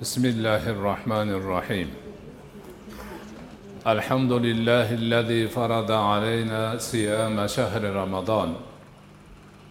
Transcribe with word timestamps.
بسم 0.00 0.24
الله 0.24 0.64
الرحمن 0.70 1.28
الرحيم. 1.30 1.88
الحمد 3.86 4.32
لله 4.32 4.94
الذي 4.94 5.48
فرض 5.48 5.90
علينا 5.92 6.78
صيام 6.78 7.46
شهر 7.46 7.82
رمضان. 7.84 8.54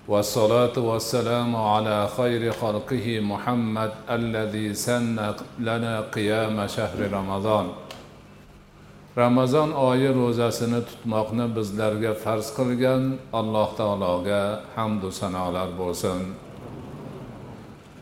والصلاة 0.07 0.75
والسلام 0.77 1.55
على 1.55 2.07
خير 2.17 2.51
خلقه 2.51 3.19
محمد 3.19 3.91
الذي 4.09 4.73
سن 4.73 5.17
لنا 5.59 6.01
قيام 6.13 6.67
شهر 6.67 6.99
رمضان. 7.11 7.67
ramazon 9.17 9.71
oyi 9.71 10.13
ro'zasini 10.13 10.81
tutmoqni 10.89 11.45
bizlarga 11.55 12.13
farz 12.13 12.47
qilgan 12.57 13.17
alloh 13.33 13.69
taologa 13.79 14.61
hamdu 14.75 15.09
sanolar 15.11 15.69
bo'lsin 15.79 16.48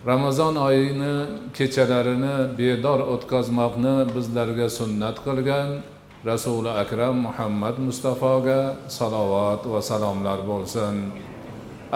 ramazon 0.06 0.56
oyini 0.56 1.14
kechalarini 1.56 2.34
bedor 2.58 3.00
o'tkazmoqni 3.14 3.94
bizlarga 4.14 4.68
sunnat 4.78 5.16
qilgan 5.26 5.68
rasuli 6.30 6.70
akram 6.82 7.16
muhammad 7.26 7.76
mustafoga 7.86 8.60
salovat 8.98 9.62
va 9.72 9.80
salomlar 9.90 10.38
bo'lsin 10.50 10.96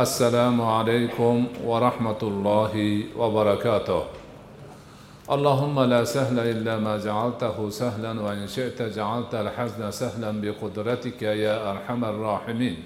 assalomu 0.04 0.64
alaykum 0.78 1.36
va 1.68 1.76
rahmatullohi 1.86 2.90
va 3.18 3.26
barakatuh 3.38 4.02
اللهم 5.36 5.76
لا 5.92 6.04
سهل 6.04 6.38
إلا 6.38 6.78
ما 6.78 6.94
جعلته 7.06 7.56
سهلا 7.70 8.12
وإن 8.24 8.46
شئت 8.46 8.82
جعلت 8.82 9.34
الحزن 9.34 9.90
سهلا 9.90 10.30
بقدرتك 10.42 11.22
يا 11.22 11.70
أرحم 11.70 12.04
الراحمين 12.04 12.76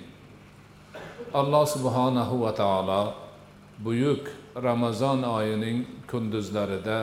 alloh 1.35 1.63
subhanahu 1.69 2.43
va 2.43 2.53
taolo 2.53 3.24
buyuk 3.80 4.32
ramazon 4.64 5.24
oyining 5.24 5.86
kunduzlarida 6.12 7.00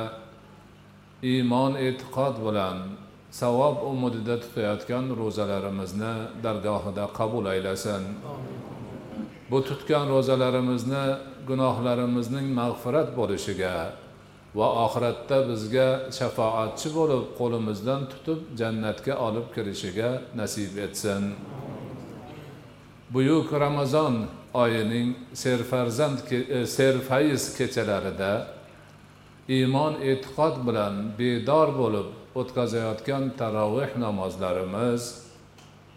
iymon 1.22 1.72
e'tiqod 1.86 2.36
bilan 2.46 2.78
savob 3.30 3.76
umidida 3.92 4.36
tutayotgan 4.44 5.04
ro'zalarimizni 5.20 6.14
dargohida 6.44 7.04
qabul 7.18 7.44
aylasin. 7.54 8.02
Bu 9.50 9.58
tutgan 9.68 10.06
ro'zalarimizni 10.14 11.04
gunohlarimizning 11.48 12.46
mag'firat 12.60 13.08
bo'lishiga 13.18 13.74
va 14.58 14.68
oxiratda 14.84 15.38
bizga 15.50 15.88
shafoatchi 16.18 16.88
bo'lib 16.98 17.24
qo'limizdan 17.38 18.00
tutib 18.12 18.40
jannatga 18.60 19.14
olib 19.26 19.46
kirishiga 19.54 20.10
nasib 20.40 20.72
etsin. 20.86 21.22
Buyuk 23.14 23.48
ramazon 23.64 24.14
oyining 24.54 25.14
serfarzand 25.34 26.18
e, 26.32 26.66
serfayiz 26.66 27.56
kechalarida 27.58 28.46
iymon 29.48 29.94
e'tiqod 30.10 30.56
bilan 30.66 30.94
bedor 31.18 31.68
bo'lib 31.80 32.08
o'tkazayotgan 32.40 33.24
taroveh 33.40 33.90
namozlarimiz 34.04 35.02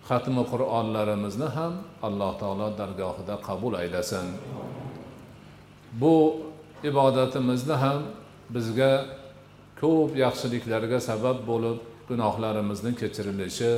xatmi 0.09 0.43
qur'onlarimizni 0.51 1.49
ham 1.57 1.73
alloh 2.07 2.31
taolo 2.41 2.67
dargohida 2.79 3.35
qabul 3.47 3.73
aylasin. 3.81 4.25
Bu 6.01 6.15
ibodatimizni 6.89 7.75
ham 7.83 8.01
bizga 8.55 8.91
ko'p 9.81 10.11
yaxshiliklarga 10.25 10.99
sabab 11.09 11.37
bo'lib 11.49 11.79
gunohlarimizni 12.09 12.91
kechirilishi 13.01 13.71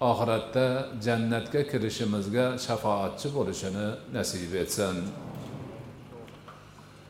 oxiratda 0.00 1.00
jannatga 1.00 1.62
kirishimizga 1.70 2.58
shafoatchi 2.58 3.28
bo'lishini 3.36 3.86
nasib 4.12 4.54
etsin. 4.62 4.96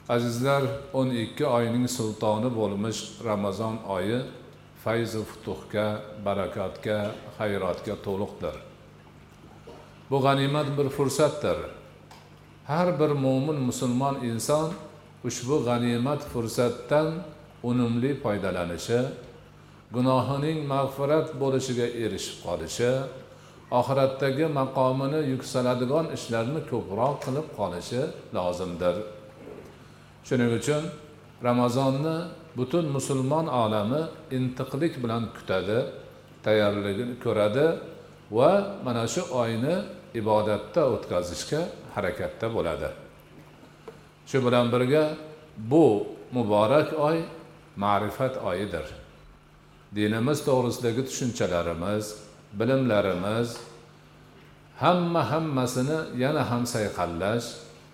Azizlar 0.08 0.62
o'n 0.94 1.10
ikki 1.10 1.46
oyning 1.46 1.88
sultoni 1.88 2.50
bo'lmish 2.58 3.00
ramazon 3.24 3.76
oyi 3.96 4.20
fayzu 4.84 5.22
futuhga 5.30 5.86
barakotga 6.24 6.98
xayrotga 7.38 7.94
to'liqdir. 8.06 8.54
Bu 10.10 10.16
g'animat 10.22 10.68
bir 10.78 10.88
fursatdir. 10.96 11.58
Har 12.66 12.88
bir 13.00 13.10
mo'min 13.24 13.58
musulmon 13.68 14.16
inson 14.30 14.70
ushbu 15.24 15.56
g'animat 15.66 16.20
fursatdan 16.32 17.08
unumli 17.62 18.10
foydalanishi 18.22 19.00
gunohining 19.94 20.58
mag'firat 20.72 21.28
bo'lishiga 21.42 21.86
erishib 22.04 22.36
qolishi 22.46 22.90
oxiratdagi 23.78 24.46
maqomini 24.58 25.20
yuksaladigan 25.32 26.06
ishlarni 26.16 26.60
ko'proq 26.70 27.14
qilib 27.24 27.46
qolishi 27.58 28.02
lozimdir. 28.36 28.96
Shuning 30.26 30.50
uchun 30.58 30.82
ramazonni 31.46 32.16
butun 32.58 32.84
musulmon 32.96 33.46
olami 33.62 34.02
intiqlik 34.36 34.94
bilan 35.02 35.22
kutadi 35.36 35.78
tayyorligini 36.44 37.14
ko'radi 37.24 37.66
va 38.38 38.50
mana 38.86 39.04
shu 39.14 39.22
oyni 39.42 39.74
ibodatda 40.20 40.82
o'tkazishga 40.94 41.60
harakatda 41.94 42.46
bo'ladi. 42.56 42.88
Shu 44.30 44.38
bilan 44.46 44.66
birga 44.74 45.04
bu 45.72 45.86
muborak 46.36 46.88
oy 47.08 47.18
ma'rifat 47.82 48.34
oyidir. 48.50 48.86
Dinimiz 49.96 50.38
to'g'risidagi 50.48 51.02
tushunchalarimiz 51.08 52.04
bilimlarimiz 52.58 53.48
hamma 54.82 55.22
hammasini 55.30 55.98
yana 56.22 56.50
ham 56.50 56.62
sayqallash 56.74 57.46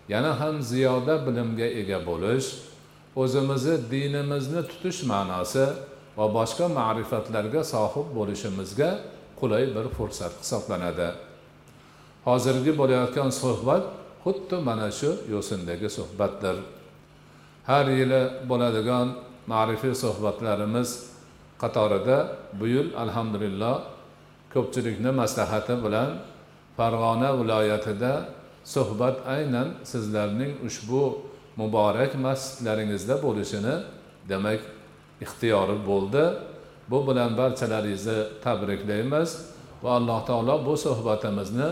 yana 0.09 0.41
ham 0.41 0.63
ziyoda 0.71 1.15
bilimga 1.27 1.69
ega 1.81 1.99
bo'lish 2.09 2.49
o'zimizni 3.23 3.77
dinimizni 3.93 4.61
tutish 4.71 5.01
ma'nosi 5.13 5.67
va 6.19 6.27
boshqa 6.39 6.67
ma'rifatlarga 6.79 7.63
sohib 7.75 8.07
bo'lishimizga 8.19 8.91
qulay 9.41 9.65
bir 9.77 9.87
fursat 9.97 10.33
hisoblanadi. 10.43 11.09
Hozirgi 12.27 12.73
bo'layotgan 12.81 13.31
suhbat 13.43 13.84
xuddi 14.25 14.57
mana 14.69 14.89
shu 14.99 15.11
yo'sindagi 15.34 15.89
suhbatdir. 15.99 16.57
Har 17.71 17.87
yili 17.99 18.23
bo'ladigan 18.51 19.07
ma'rifiy 19.53 19.95
suhbatlarimiz 20.05 20.89
qatorida 21.62 22.17
bu 22.59 22.67
yil 22.75 22.89
alhamdulillah 23.03 23.77
ko'pchilikni 24.55 25.11
maslahati 25.21 25.75
bilan 25.84 26.11
farg'ona 26.77 27.31
viloyatida 27.41 28.12
suhbat 28.75 29.17
aynan 29.34 29.69
sizlarning 29.93 30.53
ushbu 30.67 31.03
muborak 31.61 32.12
masjidlaringizda 32.27 33.15
bo'lishini 33.25 33.75
demak 34.28 34.61
ixtiyori 35.25 35.77
bo'ldi. 35.87 36.25
Bu 36.91 36.99
bilan 37.09 37.31
barchalaringizni 37.41 38.19
tabriklaymiz 38.45 39.31
va 39.83 39.91
alloh 39.99 40.21
taolo 40.27 40.67
bu 40.67 40.75
suhbatimizni 40.77 41.69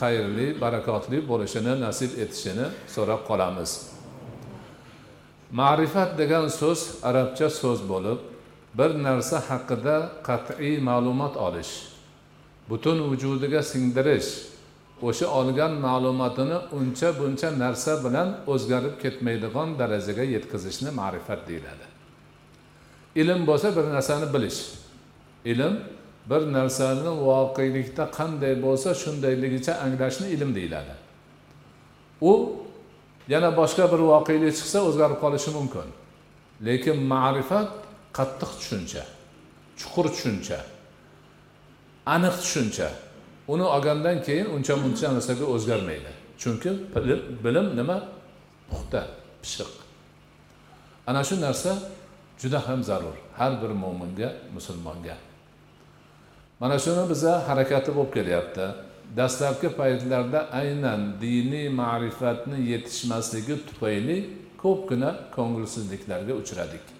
xayrli 0.00 0.60
barakotli 0.60 1.18
bo'lishini 1.30 1.72
nasib 1.84 2.10
etishini 2.22 2.66
so'rab 2.94 3.20
qolamiz. 3.28 3.70
Ma'rifat 5.60 6.10
degan 6.20 6.46
so'z 6.60 6.80
arabcha 7.08 7.48
so'z 7.60 7.80
bo'lib 7.92 8.18
bir 8.74 8.90
narsa 9.02 9.36
haqida 9.50 9.96
qat'iy 10.28 10.78
ma'lumot 10.88 11.36
olish 11.36 11.72
butun 12.70 12.98
vujudiga 13.10 13.62
singdirish 13.62 14.30
o'sha 15.02 15.26
olgan 15.26 15.72
ma'lumotini 15.86 16.58
uncha 16.78 17.08
buncha 17.20 17.48
narsa 17.58 17.92
bilan 18.04 18.28
o'zgarib 18.46 18.94
ketmaydigan 19.02 19.78
darajaga 19.78 20.24
yetkazishni 20.34 20.90
ma'rifat 21.00 21.40
deyiladi. 21.48 21.86
Ilm 23.20 23.46
bo'lsa 23.46 23.76
bir 23.76 23.84
narsani 23.94 24.34
bilish. 24.34 24.60
Ilm 25.44 25.74
bir 26.30 26.42
narsani 26.52 27.12
voqelikda 27.28 28.04
qanday 28.18 28.54
bo'lsa 28.62 28.94
shundayligicha 29.02 29.72
anglashni 29.84 30.26
ilm 30.28 30.54
deyiladi. 30.54 30.94
U 32.20 32.32
yana 33.28 33.50
boshqa 33.60 33.84
bir 33.92 34.00
voqelik 34.12 34.52
chiqsa 34.58 34.78
o'zgarib 34.88 35.18
qolishi 35.24 35.50
mumkin. 35.58 35.88
Lekin 36.66 36.98
ma'rifat 37.12 37.68
qattiq 38.16 38.50
tushuncha 38.58 39.02
chuqur 39.80 40.06
tushuncha 40.14 40.58
aniq 42.14 42.36
tushuncha. 42.42 42.88
Uni 43.48 43.62
olgandan 43.62 44.22
keyin 44.26 44.46
uncha 44.56 44.74
muncha 44.82 45.08
narsaga 45.16 45.44
o'zgarmaydi. 45.54 46.12
Chunki 46.42 46.70
bilim 47.44 47.66
nima? 47.78 47.96
Puxta 48.70 49.00
pishiq. 49.42 49.70
Ana 51.08 51.22
shu 51.28 51.36
narsa 51.46 51.72
juda 52.40 52.58
ham 52.66 52.80
zarur 52.88 53.16
har 53.38 53.52
bir 53.62 53.70
mo'minga 53.82 54.28
musulmonga. 54.56 55.16
Mana 56.60 56.76
shuni 56.84 57.04
biza 57.12 57.32
harakati 57.48 57.90
bo'lib 57.96 58.12
kelyapti. 58.16 58.66
Dastlabki 59.16 59.68
paytlarda 59.80 60.40
aynan 60.60 61.00
diniy 61.22 61.68
ma'rifatni 61.80 62.58
yetishmasligi 62.72 63.56
tufayli 63.68 64.16
ko'pgina 64.62 65.10
ko'ngilsizliklarga 65.36 66.32
uchradik. 66.42 66.97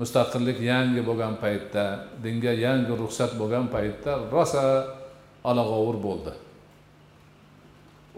Mustaqillik 0.00 0.58
yangi 0.72 1.02
bo'lgan 1.08 1.34
paytda 1.42 1.84
dinga 2.24 2.52
yangi 2.66 2.92
ruxsat 3.02 3.32
bo'lgan 3.40 3.66
paytda 3.74 4.12
rosa 4.34 4.64
olag'ovur 5.50 5.96
bo'ldi. 6.06 6.32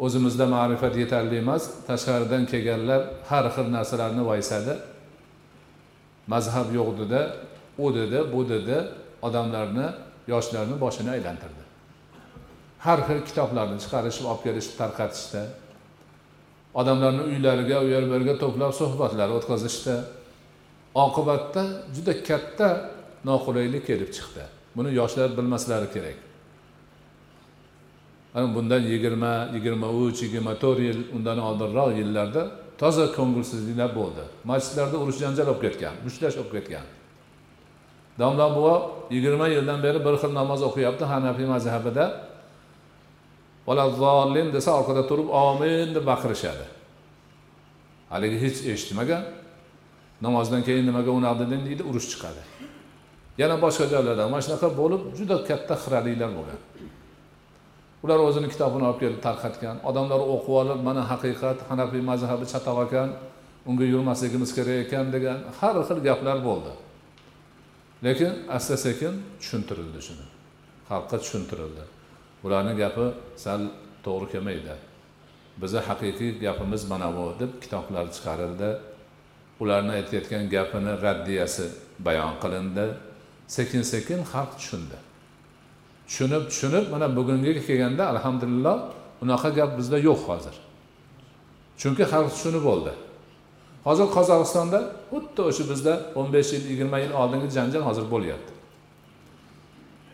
O'zimizda 0.05 0.46
ma'rifat 0.56 0.94
yetarli 1.02 1.37
emas 1.44 1.62
tashqaridan 1.88 2.44
kelganlar 2.52 3.00
har 3.31 3.46
xil 3.55 3.67
narsalarni 3.76 4.23
vaysadi. 4.31 4.75
Mazhab 6.32 6.69
yo'q 6.79 6.88
dedi 7.00 7.20
u 7.85 7.87
dedi 7.99 8.19
bu 8.32 8.40
dedi 8.52 8.78
odamlarni 9.26 9.87
yoshlarni 10.32 10.76
boshini 10.85 11.11
aylantirdi. 11.17 11.62
Har 12.87 13.00
xil 13.08 13.20
kitoblarni 13.28 13.76
chiqarishib 13.82 14.25
olib 14.31 14.43
kelishib 14.46 14.75
tarqatishdi. 14.81 15.43
Odamlarni 16.81 17.23
uylariga 17.31 17.76
u 17.85 17.87
yer 17.94 18.05
bu 18.08 18.12
yerga 18.17 18.35
to'plab 18.43 18.73
suhbatlar 18.81 19.28
o'tkazishdi. 19.37 19.94
Oqibatda 20.94 21.62
juda 21.94 22.22
katta 22.22 22.68
noqulaylik 23.24 23.86
kelib 23.86 24.10
chiqdi. 24.16 24.44
Buni 24.76 24.94
yoshlar 24.94 25.36
bilmaslari 25.36 25.88
kerak. 25.94 26.18
Bundan 28.34 28.80
yigirma 28.92 29.48
yigirma 29.54 29.88
uch 29.88 30.22
yigirma 30.24 30.54
to'rt 30.62 30.80
yil 30.88 31.00
undan 31.16 31.38
oldinroq 31.48 31.90
yillarda 32.00 32.42
toza 32.80 33.06
ko'ngilsizliklar 33.16 33.90
bo'ldi. 33.98 34.24
Masjidlarda 34.50 34.96
urush 35.02 35.18
janjal 35.22 35.46
bo'lib 35.48 35.62
ketgan 35.66 35.94
mushtlash 36.04 36.36
bo'lib 36.38 36.52
ketgan. 36.56 36.86
Domla 38.20 38.46
buva 38.56 38.76
yigirma 39.10 39.46
yildan 39.48 39.78
beri 39.86 39.98
bir 40.06 40.14
xil 40.22 40.32
namoz 40.40 40.60
o'qiyapti 40.68 41.04
hanafiy 41.12 41.46
mazhabida. 41.54 42.04
Desa 44.56 44.70
orqada 44.78 45.02
turib 45.10 45.28
omin 45.28 45.94
deb 45.94 46.04
baqirishadi. 46.06 46.64
Haligi 48.10 48.38
hech 48.44 48.58
eshitmagan. 48.72 49.22
Namozdan 50.24 50.62
keyin 50.66 50.84
nimaga 50.86 51.10
unaqa 51.19 51.44
deydi 51.50 51.82
urush 51.90 52.08
chiqadi. 52.12 52.42
Yana 53.40 53.56
boshqa 53.64 53.84
joylarda 53.92 54.24
mana 54.32 54.42
shunaqa 54.46 54.69
bo'lib 54.80 55.02
juda 55.19 55.36
katta 55.48 55.74
xiraliklar 55.82 56.30
bo'lgan. 56.38 56.60
Ular 58.04 58.19
o'zini 58.28 58.48
kitobini 58.54 58.84
olib 58.88 59.00
kelib 59.02 59.20
tarqatgan 59.26 59.76
odamlar 59.88 60.20
o'qib 60.34 60.54
olib 60.62 60.80
mana 60.88 61.02
haqiqat 61.12 61.58
hanafiy 61.70 62.02
mazhabi 62.10 62.44
chatoq 62.52 62.78
ekan 62.86 63.08
unga 63.69 63.84
yurmasligimiz 63.92 64.50
kerak 64.56 64.78
ekan 64.84 65.06
degan 65.14 65.38
har 65.58 65.74
xil 65.88 65.98
gaplar 66.08 66.38
bo'ldi. 66.48 66.72
Lekin 68.04 68.32
asta 68.56 68.76
sekin 68.86 69.14
tushuntirildi 69.40 70.00
shuni. 70.06 70.26
Xalqqa 70.90 71.16
tushuntirildi. 71.22 71.84
Ularni 72.44 72.75
gapi 72.82 73.06
sal 73.44 73.60
to'g'ri 74.04 74.26
kelmaydi. 74.32 74.75
Bizni 75.62 75.80
haqiqiy 75.88 76.30
gapimiz 76.44 76.82
mana 76.92 77.08
bu 77.16 77.25
deb 77.40 77.52
kitoblar 77.62 78.04
chiqarildi. 78.16 78.70
Ularni 79.62 79.93
aytayotgan 79.99 80.44
gapini 80.55 80.93
raddiyasi 81.06 81.67
bayon 82.06 82.35
qilindi. 82.43 82.87
Sekin 83.56 83.82
sekin 83.93 84.20
xalq 84.32 84.53
tushundi. 84.59 84.99
Tushunib 86.09 86.44
tushunib 86.50 86.85
mana 86.94 87.06
bugunga 87.17 87.53
kelganda 87.69 88.05
alhamdulillah 88.12 88.76
unaqa 89.23 89.49
gap 89.59 89.70
bizda 89.79 89.99
yo'q 90.09 90.20
hozir. 90.29 90.56
Chunki 91.81 92.05
xalq 92.12 92.29
tushunib 92.35 92.64
bo'ldi. 92.70 92.93
Hozir 93.87 94.09
qozog'istonda 94.17 94.81
xuddi 95.11 95.41
o'sha 95.49 95.64
bizda 95.73 95.94
o'n 96.19 96.29
besh 96.35 96.50
yil 96.55 96.64
yigirma 96.70 96.99
yil 97.05 97.12
oldingi 97.20 97.49
janjal 97.56 97.82
hozir 97.88 98.06
bo'lyapti. 98.14 98.53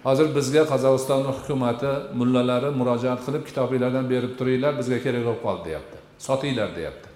Hozir 0.07 0.29
bizga 0.37 0.63
qozog'istonni 0.73 1.31
hukumati 1.39 1.91
mullalari 2.21 2.71
murojaat 2.81 3.21
qilib 3.27 3.43
kitobinglardan 3.49 4.07
berib 4.13 4.33
turinglar 4.39 4.73
bizga 4.81 4.99
kerak 5.05 5.23
bo'lib 5.27 5.43
qoldi 5.47 5.63
deyapti. 5.69 5.97
Sotinglar 6.27 6.71
deyapti. 6.79 7.08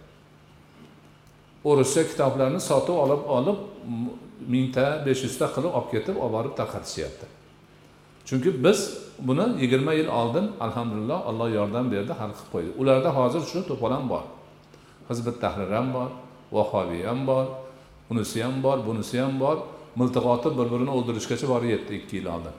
O'rischa 1.64 2.02
kitoblarni 2.10 2.60
sotib 2.60 2.96
olib 3.04 3.22
olib 3.36 3.58
mingta 4.54 4.86
besh 5.06 5.22
yuzta 5.26 5.46
qilib 5.54 5.72
olib 5.78 5.88
ketib 5.94 6.16
olib 6.22 6.34
borib 6.36 6.54
tarqatishyapti. 6.60 7.26
Chunki 8.28 8.50
biz 8.64 8.80
buni 9.28 9.46
yigirma 9.62 9.92
yil 9.92 10.08
oldin 10.20 10.46
alhamdulillah 10.60 11.18
alloh 11.30 11.48
yordam 11.58 11.90
berdi 11.94 12.12
hal 12.20 12.30
qilib 12.36 12.50
qo'ydi 12.54 12.70
ularda 12.80 13.10
hozir 13.18 13.42
shu 13.50 13.60
to'polon 13.70 14.04
bor. 14.12 14.24
Hizbit 15.10 15.36
tahrir 15.44 15.70
ham 15.78 15.88
bor 15.96 16.08
vahobiy 16.56 17.02
ham 17.10 17.26
bor 17.26 17.44
unisi 18.10 18.42
ham 18.44 18.62
bor 18.62 18.78
bunisi 18.86 19.20
ham 19.20 19.40
bor. 19.40 19.56
Miltiq 20.00 20.24
otib 20.34 20.52
bir 20.58 20.66
birini 20.72 20.92
o'ldirishgacha 20.96 21.46
borib 21.52 21.70
yetdi 21.74 21.92
ikki 22.00 22.16
yil 22.16 22.28
oldin. 22.34 22.54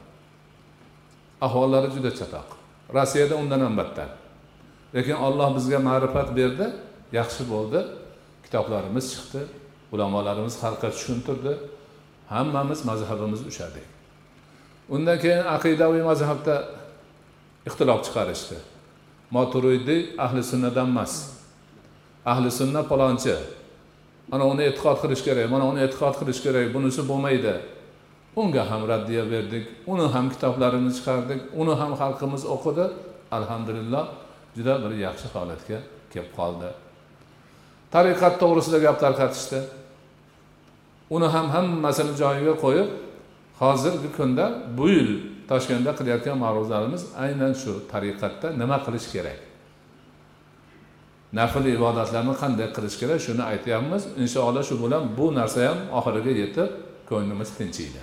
Ahvollari 1.46 1.90
juda 1.96 2.12
chatoq. 2.20 2.48
Rossiyada 2.96 3.36
undan 3.42 3.62
ham 3.66 3.78
battar. 3.78 4.10
Lekin 4.96 5.18
olloh 5.28 5.50
bizga 5.58 5.80
ma'rifat 5.90 6.30
berdi 6.38 6.66
yaxshi 7.20 7.44
bo'ldi. 7.54 7.80
Kitoblarimiz 8.54 9.06
chiqdi 9.14 9.42
ulamolarimiz 9.94 10.56
xalqqa 10.64 10.88
tushuntirdi 10.96 11.54
hammamiz 12.30 12.80
mazhabimizni 12.90 13.48
ushadik 13.54 13.86
undan 14.90 15.18
keyin 15.24 15.46
aqidaviy 15.56 16.04
mazhabda 16.12 16.56
ixtilof 17.68 18.00
chiqarishdi. 18.06 18.56
Moturuydiy 19.32 20.02
ahli 20.26 20.44
sunnadan 20.44 20.90
emas. 20.90 21.14
Ahli 22.26 22.52
sunna 22.52 22.82
palonchi. 22.92 23.36
Mana 24.32 24.46
uni 24.54 24.64
e'tiqod 24.70 24.98
qilish 25.04 25.24
kerak 25.28 25.50
mana 25.54 25.66
uni 25.72 25.80
e'tiqod 25.86 26.16
qilish 26.20 26.42
kerak 26.46 26.74
bunisi 26.76 27.02
bo'lmaydi. 27.10 27.56
Unga 28.42 28.64
ham 28.72 28.82
raddiya 28.92 29.24
berdik 29.34 29.66
uni 29.92 30.06
ham 30.14 30.26
kitoblarini 30.34 30.92
chiqardik 30.98 31.42
uni 31.62 31.74
ham 31.82 31.92
xalqimiz 32.02 32.44
o'qidi. 32.56 32.86
Alhamdulillah 33.38 34.04
juda 34.58 34.74
bir 34.84 34.92
yaxshi 35.06 35.28
holatga 35.34 35.78
kelib 36.14 36.32
qoldi. 36.40 36.70
Tariqat 37.94 38.34
to'g'risida 38.42 38.80
gap 38.86 38.98
tarqatishdi. 39.04 39.60
Uni 41.16 41.28
ham 41.34 41.48
hammasini 41.56 42.14
joyiga 42.22 42.54
qo'yib 42.64 42.90
hozirgi 43.62 44.10
kunda 44.18 44.46
bu 44.78 44.86
yil 44.96 45.12
toshkentda 45.50 45.92
qilayotgan 46.00 46.38
ma'ruzalarimiz 46.44 47.04
aynan 47.24 47.54
shu 47.62 47.72
tariqatda 47.92 48.48
nima 48.62 48.78
qilish 48.86 49.08
kerak? 49.14 49.40
Nafl 51.40 51.66
ibodatlarni 51.78 52.34
qanday 52.42 52.68
qilish 52.76 52.98
kerak? 53.02 53.20
Shuni 53.26 53.44
aytyapmiz. 53.52 54.04
Inshaalloh 54.24 54.64
shu 54.70 54.76
bilan 54.84 55.04
bu 55.18 55.26
narsa 55.40 55.60
ham 55.70 55.80
oxiriga 55.98 56.34
yetib 56.42 56.70
ko'nglimiz 57.10 57.50
tinchiydi. 57.58 58.02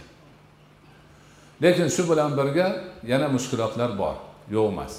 Lekin 1.62 1.88
shu 1.94 2.02
bilan 2.10 2.30
birga 2.38 2.66
yana 3.10 3.28
mushkulotlar 3.34 3.90
bor 4.00 4.16
yo'q 4.54 4.66
emas. 4.72 4.94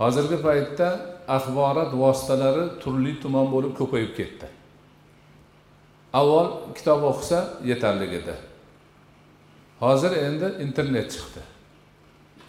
Hozirgi 0.00 0.38
paytda 0.46 0.88
axborot 1.28 1.92
vositalari 2.02 2.64
turli 2.82 3.20
tuman 3.20 3.46
bo'lib 3.52 3.72
ko'payib 3.80 4.12
ketdi. 4.16 4.46
Avval 6.12 6.48
kitob 6.76 7.02
o'qisa 7.10 7.38
yetarli 7.64 8.06
edi. 8.18 8.34
Hozir 9.80 10.12
endi 10.26 10.48
internet 10.64 11.08
chiqdi. 11.14 11.40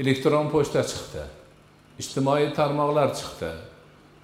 Elektron 0.01 0.49
pochta 0.53 0.81
chiqdi. 0.91 1.23
Ijtimoiy 2.01 2.53
tarmoqlar 2.59 3.09
chiqdi. 3.19 3.49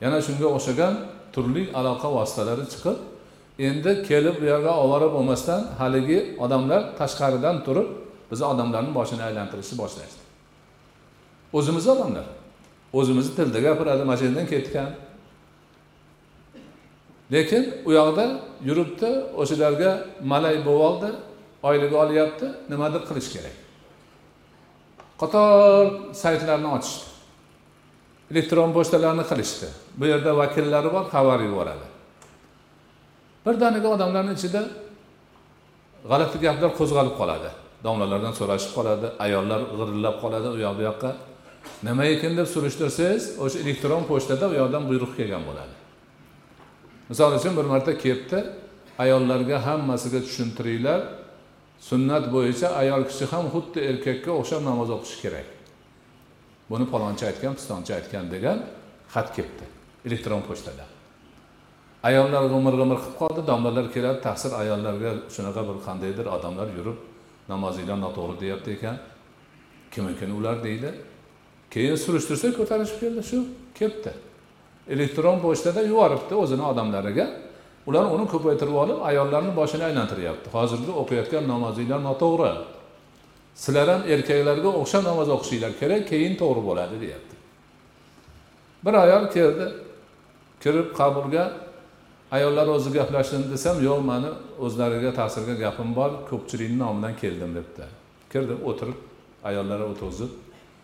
Yana 0.01 0.20
shunga 0.25 0.48
o'xshagan 0.58 0.94
turli 1.34 1.63
aloqa 1.79 2.08
vositalari 2.18 2.65
chiqib 2.74 2.98
endi 3.68 3.91
kelib 4.10 4.36
bu 4.41 4.46
yerga 4.51 4.74
ovora 4.84 5.08
bo'lmasdan 5.15 5.62
haligi 5.79 6.20
odamlar 6.46 6.82
tashqaridan 7.00 7.58
turib 7.65 7.88
bizni 8.32 8.46
odamlarni 8.53 8.91
boshini 9.00 9.24
aylantirishni 9.29 9.75
boshlashdi. 9.82 10.22
O'zimiz 11.58 11.88
odamlar. 11.94 12.25
O'zimizni 12.98 13.34
tilda 13.38 13.60
gapiradi 13.67 14.03
mana 14.08 14.17
shu 14.17 14.25
yerdan 14.27 14.48
ketgan. 14.53 14.89
Lekin 17.34 17.63
u 17.88 17.91
yoqda 18.00 18.25
yuribdi 18.67 19.10
o'shalarga 19.41 19.91
malay 20.31 20.55
bo'lib 20.67 20.84
oldi 20.89 21.10
oylik 21.69 21.93
olyapti 22.03 22.48
nimadir 22.72 23.01
qilish 23.10 23.29
kerak. 23.36 23.55
Qator 25.22 25.86
saytlarni 26.24 26.69
ochishdi 26.77 27.10
elektron 28.31 28.74
pochtalarni 28.74 29.24
qilishdi. 29.31 29.67
Bu 30.00 30.05
yerda 30.12 30.31
vakillari 30.38 30.89
bor 30.96 31.05
xabar 31.13 31.39
yuboradi. 31.48 31.88
Birdaniga 33.46 33.88
odamlarni 33.96 34.34
ichida 34.38 34.62
g'alati 36.10 36.38
gaplar 36.46 36.72
qo'zg'alib 36.79 37.15
qoladi. 37.22 37.50
Domlalardan 37.86 38.34
so'rashib 38.39 38.72
qoladi 38.77 39.08
ayollar 39.25 39.62
g'irillab 39.79 40.15
qoladi 40.24 40.48
u 40.55 40.58
yoq 40.65 40.74
bu 40.79 40.84
yoqqa. 40.89 41.10
Nima 41.88 42.06
ekan 42.14 42.38
deb 42.40 42.48
surishtirsangiz 42.54 43.24
o'sha 43.44 43.58
elektron 43.64 44.04
pochtada 44.12 44.46
u 44.52 44.54
yoqdan 44.62 44.84
buyruq 44.90 45.12
kelgan 45.20 45.44
bo'ladi. 45.50 45.74
Misol 47.10 47.32
uchun 47.40 47.54
bir 47.58 47.66
marta 47.74 47.98
kelibdi 48.04 48.40
ayollarga 49.04 49.58
hammasiga 49.68 50.20
tushuntiringlar. 50.28 51.02
Sunnat 51.90 52.26
bo'yicha 52.36 52.68
ayol 52.82 53.04
kishi 53.10 53.26
ham 53.32 53.46
xuddi 53.54 53.80
erkakka 53.90 54.32
o'xshab 54.40 54.62
namoz 54.70 54.90
o'qishi 54.96 55.18
kerak. 55.24 55.48
Buni 56.70 56.86
palonchi 56.94 57.24
aytgan 57.30 57.54
pistonchi 57.60 57.92
aytgan 57.98 58.26
degan 58.34 58.58
xat 59.14 59.28
kelibdi 59.36 59.66
elektron 60.08 60.42
pochtada. 60.50 60.86
Ayollar 62.10 62.44
g'imir 62.54 62.74
g'imir 62.80 62.98
qilib 63.04 63.16
qoldi 63.22 63.42
domlalar 63.52 63.86
keladi 63.96 64.20
taqsir 64.28 64.52
ayollarga 64.62 65.12
shunaqa 65.36 65.62
bir 65.70 65.78
qandaydir 65.88 66.26
odamlar 66.36 66.68
yurib 66.78 66.98
namozinglar 67.52 67.98
noto'g'ri 68.06 68.36
deyapti 68.44 68.70
ekan. 68.78 68.98
Kimikini 69.94 70.34
ular 70.40 70.58
deydi? 70.68 70.90
Keyin 71.74 71.96
surishtirsa 71.96 72.54
ko'tarishib 72.58 73.00
keldi 73.04 73.24
shu 73.30 73.40
ketdi. 73.80 74.12
Elektron 74.90 75.38
pochtada 75.46 75.82
yuboribdi 75.82 76.36
o'zini 76.44 76.64
odamlariga. 76.72 77.28
Ular 77.88 78.06
uni 78.16 78.26
ko'paytirib 78.34 78.76
olib 78.84 79.00
ayollarni 79.10 79.52
boshini 79.60 79.84
aylantiryapti. 79.90 80.48
Hozirgi 80.58 80.92
o'qiyotgan 81.02 81.48
namozinglar 81.54 82.02
noto'g'ri. 82.10 82.52
Sizlar 83.64 83.88
ham 83.94 84.02
erkaklarga 84.14 84.70
o'xshab 84.82 85.04
namoz 85.10 85.30
o'qishinglar 85.36 85.72
kerak 85.82 86.04
keyin 86.12 86.34
to'g'ri 86.42 86.62
bo'ladi 86.70 86.96
deyapti. 87.04 87.36
Bir 88.86 88.94
ayol 89.06 89.26
keldi 89.36 89.66
kirib 90.64 90.88
qabulga 91.00 91.44
ayollar 92.32 92.68
o'zi 92.76 92.90
gaplashsin 92.98 93.42
desam 93.54 93.78
yo'q 93.88 94.02
mani 94.12 94.30
o'zlariga 94.66 95.12
ta'sirga 95.20 95.56
gapim 95.64 95.90
bor 96.00 96.12
ko'pchilikni 96.30 96.78
nomidan 96.84 97.14
keldim 97.22 97.52
debdi. 97.58 97.86
Kirdim 98.32 98.60
o'tirib 98.70 98.98
ayollar 99.50 99.80
o'tirg'izib 99.92 100.32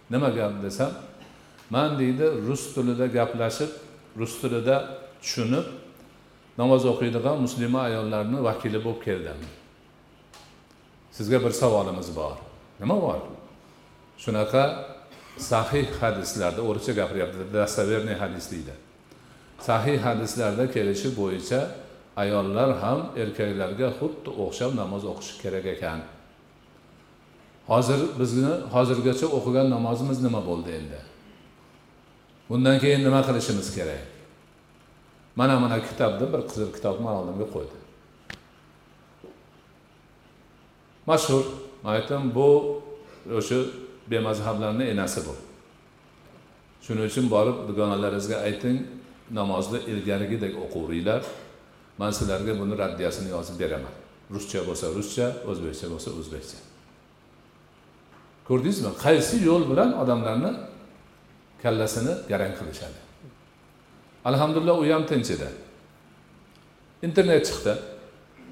nima 0.10 0.30
gap 0.30 0.64
desam 0.64 0.92
man 1.70 2.00
deydi 2.00 2.26
rus 2.48 2.74
tilida 2.74 3.08
gaplashib 3.08 3.72
rus 4.20 4.34
tilida 4.42 4.76
tushunib 5.22 5.66
namoz 6.58 6.86
o'qiydigan 6.92 7.38
muslima 7.46 7.80
ayollarni 7.90 8.44
vakili 8.44 8.80
bo'lib 8.86 9.02
keldim. 9.08 9.40
Sizga 11.12 11.44
bir 11.46 11.52
savolimiz 11.62 12.16
bor. 12.16 12.38
Nima 12.80 13.02
bor? 13.02 13.20
Shunaqa 14.24 14.64
sahih 15.38 15.88
hadislarda 16.02 16.62
o'rischa 16.62 16.94
gapiryapti 17.02 17.54
достоверный 17.54 18.16
hadis 18.24 18.52
deydi. 18.52 18.74
Sahih 19.60 19.98
hadislarda 20.08 20.72
kelishi 20.72 21.10
bo'yicha 21.20 21.60
ayollar 22.24 22.70
ham 22.84 23.00
erkaklarga 23.24 23.90
xuddi 24.00 24.30
o'xshab 24.44 24.72
namoz 24.82 25.04
o'qishi 25.12 25.34
kerak 25.44 25.66
ekan. 25.76 26.00
Hozir 27.68 28.00
bizni 28.20 28.54
hozirgacha 28.76 29.28
o'qigan 29.38 29.68
namozimiz 29.76 30.22
nima 30.24 30.42
bo'ldi 30.50 30.70
endi? 30.80 31.00
Bundan 32.50 32.80
keyin 32.84 33.02
nima 33.08 33.22
qilishimiz 33.28 33.68
kerak? 33.76 34.02
Mana 35.36 35.60
mana 35.60 35.78
kitobni 35.88 36.26
bir 36.34 36.42
qizil 36.50 36.70
kitobni 36.76 37.10
oldimga 37.18 37.48
qo'ydi. 37.56 37.78
Mashhur 41.10 41.44
man 41.84 41.94
aytdim 41.96 42.24
bu 42.38 42.48
o'sha 43.38 43.60
bemazhablarni 44.12 44.84
enasi 44.94 45.20
bu. 45.28 45.36
Shuning 46.86 47.06
uchun 47.12 47.26
borib 47.36 47.58
dugonalaringizga 47.70 48.38
ayting 48.48 48.78
namozni 49.40 49.80
ilgarigidek 49.92 50.54
o'qiveringlar 50.64 51.22
man 51.98 52.12
sizlarga 52.18 52.54
buni 52.62 52.78
raddiyasini 52.84 53.30
yozib 53.36 53.56
beraman. 53.62 53.94
Ruscha 54.34 54.60
bo'lsa 54.68 54.86
ruscha 54.98 55.26
o'zbekcha 55.50 55.86
bo'lsa 55.94 56.10
o'zbekcha. 56.20 56.58
Ko'rdingizmi? 58.48 58.92
Qaysi 59.06 59.36
yo'l 59.50 59.64
bilan 59.72 59.90
odamlarni 60.02 60.52
kallasini 61.64 62.14
garang 62.32 62.54
qilishadi? 62.60 63.00
Alhamdulillah 64.30 64.76
u 64.84 64.86
ham 64.94 65.04
tinch 65.12 65.30
edi 65.36 65.50
internet 67.08 67.44
chiqdi. 67.50 67.74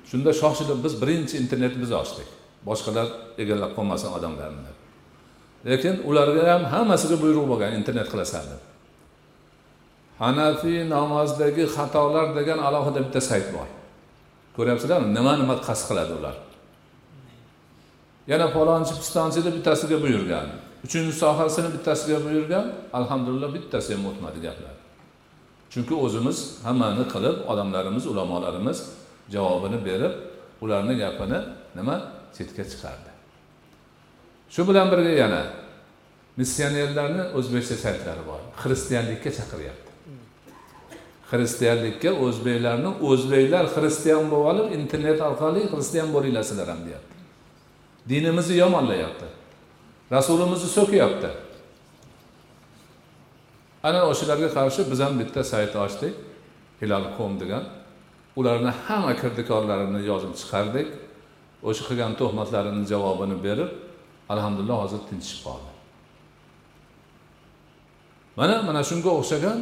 Shunda 0.10 0.32
shoshilib 0.42 0.80
biz 0.86 0.94
birinchi 1.02 1.36
internetni 1.44 1.82
biz 1.84 1.92
ochdik. 2.02 2.28
Boshqalar 2.70 3.08
egallab 3.44 3.72
qolmasin 3.78 4.10
odamlarni. 4.18 4.72
Deb 5.66 5.72
lekin 5.72 5.96
ularga 6.10 6.44
ham 6.54 6.64
hammasiga 6.74 7.16
buyruq 7.24 7.46
bo'lgan 7.52 7.72
internet 7.80 8.08
qilasan 8.14 8.46
deb 8.52 8.62
hanafiy 10.24 10.80
namozdagi 10.96 11.64
xatolar 11.76 12.28
degan 12.38 12.60
alohida 12.68 13.00
bitta 13.06 13.22
sayt 13.30 13.48
bor. 13.56 13.68
Ko'ryapsizlarmi? 14.56 15.10
Nima 15.18 15.34
nima 15.42 15.56
qasd 15.68 15.84
qiladi 15.90 16.14
ular? 16.20 16.36
Yana 18.28 18.48
falonchi 18.56 18.94
pistonchini 19.02 19.50
bittasiga 19.56 19.98
buyurgan. 20.02 20.48
Uchinchi 20.86 21.14
sohasini 21.24 21.70
bittasiga 21.76 22.18
buyurgan 22.26 22.66
alhamdulillah 22.94 23.50
bittasi 23.56 23.90
ham 23.96 24.04
o'tmadi 24.12 24.40
gaplar. 24.48 24.76
Chunki 25.72 25.94
o'zimiz 26.06 26.38
hammani 26.66 27.04
qilib 27.14 27.38
odamlarimiz 27.52 28.06
ulamolarimiz 28.12 28.80
javobini 29.34 29.80
berib 29.88 30.14
ularni 30.64 30.94
gapini 31.04 31.40
nima? 31.78 31.96
Chetga 32.38 32.64
chiqardi. 32.72 33.12
Shu 34.54 34.62
bilan 34.70 34.88
birga 34.92 35.14
yana 35.24 35.42
missionerlarni 36.40 37.24
o'zbekcha 37.38 37.76
saytlari 37.86 38.24
bor. 38.30 38.42
Xristianlikka 38.62 39.32
chaqiryapti. 39.40 39.92
Xristianlikka 41.32 42.12
o'zbeklarni 42.26 42.92
o'zbeklar 43.10 43.66
xristian 43.76 44.24
bo'lib 44.32 44.48
olib 44.52 44.68
internet 44.80 45.20
orqali 45.30 45.62
xristian 45.74 46.10
bo'linglar 46.16 46.44
sizlar 46.50 46.68
ham 46.74 46.82
deyapti. 46.88 47.13
Dinimizni 48.10 48.56
yomonlayapti. 48.64 49.28
Rasulimizni 50.12 50.70
so'kyapti 50.78 51.30
ana 53.88 54.02
o'shalarga 54.12 54.50
qarshi 54.58 54.82
biz 54.92 55.00
ham 55.06 55.14
bitta 55.22 55.42
sayt 55.52 55.76
ochdik. 55.86 56.14
Hilal 56.82 57.06
com 57.18 57.40
degan. 57.42 57.64
Ularni 58.40 58.72
hamma 58.86 59.14
kirdikorlarini 59.22 60.02
yozib 60.12 60.34
chiqardik. 60.40 60.88
O'sha 61.70 61.84
qilgan 61.90 62.12
tuhmatlarini 62.20 62.84
javobini 62.92 63.38
berib 63.46 63.72
alhamdulillah 64.34 64.78
hozir 64.84 65.02
tinchishib 65.10 65.42
qoldi. 65.48 65.72
Mana 68.40 68.56
mana 68.68 68.82
shunga 68.90 69.12
o'xshagan 69.20 69.60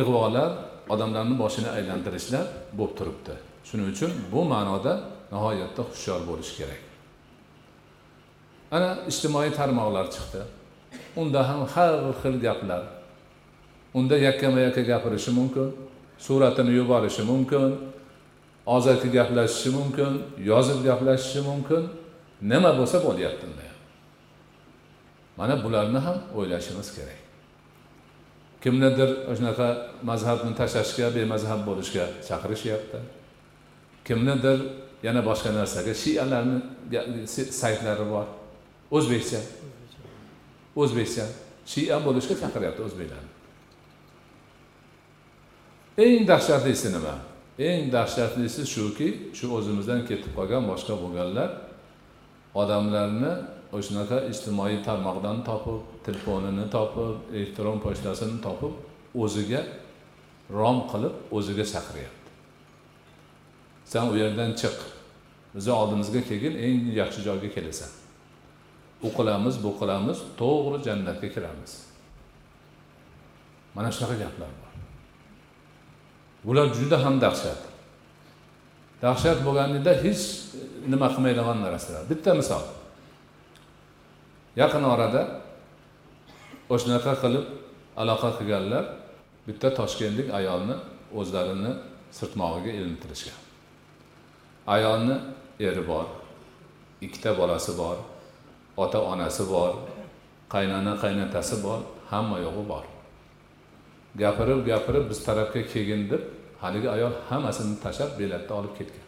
ig'volar 0.00 0.50
odamlarni 0.92 1.34
boshini 1.42 1.70
aylantirishlar 1.76 2.46
bo'lib 2.78 2.94
turibdi. 2.98 3.34
Shuning 3.68 3.86
uchun 3.94 4.10
bu 4.32 4.40
ma'noda 4.52 4.92
nihoyatda 5.32 5.82
hushyor 5.90 6.20
bo'lish 6.30 6.52
kerak. 6.58 6.80
Ana 8.74 8.90
ijtimoiy 9.10 9.50
tarmoqlar 9.58 10.06
chiqdi. 10.14 10.42
Unda 11.20 11.40
ham 11.48 11.60
har 11.74 11.94
xil 12.20 12.36
gaplar. 12.46 12.82
Unda 13.98 14.16
yakkama 14.26 14.60
yakka 14.66 14.82
gapirishi 14.90 15.30
mumkin 15.38 15.68
suratini 16.26 16.72
yuborishi 16.78 17.22
mumkin 17.30 17.68
og'zaki 18.74 19.08
gaplashishi 19.16 19.70
mumkin 19.78 20.12
yozib 20.50 20.78
gaplashishi 20.88 21.40
mumkin. 21.50 21.82
Nima 22.50 22.70
bo'lsa 22.78 22.98
bo'lyapti 23.06 23.44
unda 23.50 23.64
mana 25.38 25.54
bularni 25.64 25.98
ham 26.06 26.18
o'ylashimiz 26.38 26.88
kerak. 26.96 27.18
Kimnidir 28.62 29.10
shunaqa 29.36 29.68
mazhabni 30.10 30.52
tashlashga 30.60 31.06
bemazhab 31.16 31.60
bo'lishga 31.68 32.04
chaqirishyapti. 32.28 32.98
Kimnidir 34.06 34.58
yana 35.06 35.20
boshqa 35.28 35.50
narsaga 35.58 35.94
shialarni 36.02 36.58
saytlari 37.62 38.06
bor. 38.14 38.26
O'zbekcha. 38.96 39.40
O'zbekcha. 40.82 41.24
Shia 41.72 41.96
bo'lishga 42.06 42.34
chaqiryapti 42.42 42.82
o'zbeklarni 42.88 43.34
eng 45.96 46.26
dahshatlisi 46.26 46.92
nima? 46.92 47.14
Eng 47.58 47.92
dahshatlisi 47.92 48.66
shuki 48.66 49.08
shu 49.34 49.46
o'zimizdan 49.56 50.02
ketib 50.08 50.34
qolgan 50.34 50.66
boshqa 50.70 50.94
bo'lganlar 51.02 51.50
odamlarni 52.62 53.32
o'shanaqa 53.76 54.18
ijtimoiy 54.32 54.82
tarmoqdan 54.86 55.44
topib 55.48 55.78
telefonini 56.06 56.66
topib 56.76 57.34
elektron 57.36 57.78
pochtasini 57.84 58.40
topib 58.46 58.74
o'ziga 59.24 59.62
rom 60.58 60.78
qilib 60.90 61.14
o'ziga 61.36 61.64
chaqiryapti. 61.74 62.30
San 63.92 64.10
u 64.12 64.18
yerdan 64.22 64.50
chiq. 64.60 64.76
Bizni 65.54 65.72
oldimizga 65.80 66.20
kelgin 66.28 66.54
eng 66.66 66.78
yaxshi 67.00 67.20
joyga 67.28 67.48
kelasan. 67.54 68.03
U 69.06 69.08
qilamiz 69.16 69.54
bu 69.64 69.70
qilamiz 69.80 70.18
to'g'ri 70.40 70.78
jannatga 70.86 71.28
kiramiz. 71.34 71.72
Mana 73.74 73.88
shunaqa 73.94 74.16
gaplar 74.24 74.50
bor. 74.60 74.72
Bular 76.46 76.66
juda 76.78 76.96
ham 77.04 77.14
dahshat. 77.24 77.60
Dahshat 79.02 79.38
bo'lganida 79.46 79.92
hech 80.04 80.22
nima 80.92 81.08
qilmaydigan 81.14 81.58
narsalar. 81.64 82.02
Bitta 82.10 82.30
misol. 82.40 82.64
Yaqin 84.60 84.84
orada 84.94 85.22
o'shanaqa 86.74 87.12
qilib 87.22 87.46
aloqa 88.02 88.30
qilganlar 88.38 88.84
bitta 89.48 89.68
toshkentlik 89.78 90.28
ayolni 90.38 90.76
o'zlarini 91.18 91.72
sirtmog'iga 92.18 92.70
ilintirishgan. 92.78 93.40
Ayolni 94.74 95.16
eri 95.68 95.82
bor 95.90 96.06
ikkita 97.04 97.30
bolasi 97.40 97.72
bor 97.82 97.96
ota 98.76 99.00
onasi 99.00 99.44
bor 99.52 99.72
qaynona 100.48 100.94
qaynotasi 101.02 101.62
bor 101.62 101.80
hamma 102.10 102.38
yo'g'i 102.38 102.64
bor. 102.68 102.84
Gapirib 104.18 104.66
gapirib 104.66 105.08
biz 105.10 105.24
tarafga 105.26 105.62
kelgin 105.72 106.10
deb 106.10 106.22
haligi 106.60 106.88
ayol 106.90 107.12
hammasini 107.30 107.76
tashlab 107.84 108.18
belatni 108.18 108.52
olib 108.60 108.74
ketgan. 108.78 109.06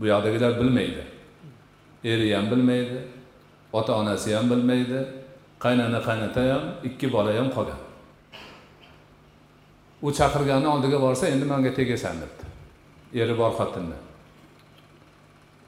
Bu 0.00 0.06
yoqdagilar 0.06 0.52
bilmaydi. 0.60 1.04
Eri 2.04 2.34
ham 2.36 2.50
bilmaydi 2.50 2.98
ota 3.72 3.92
onasi 4.00 4.34
ham 4.36 4.50
bilmaydi 4.50 5.00
qaynona 5.64 6.00
qaynota 6.08 6.40
ham 6.52 6.62
ikki 6.88 7.12
bola 7.12 7.32
ham 7.38 7.48
qolgan. 7.56 7.80
U 10.02 10.12
chaqirgani 10.12 10.66
oldiga 10.74 10.98
borsa 11.00 11.28
endi 11.28 11.44
manga 11.44 11.70
tegasan 11.78 12.16
debdi. 12.22 12.44
Eri 13.20 13.34
bor 13.38 13.52
xotinni. 13.58 13.98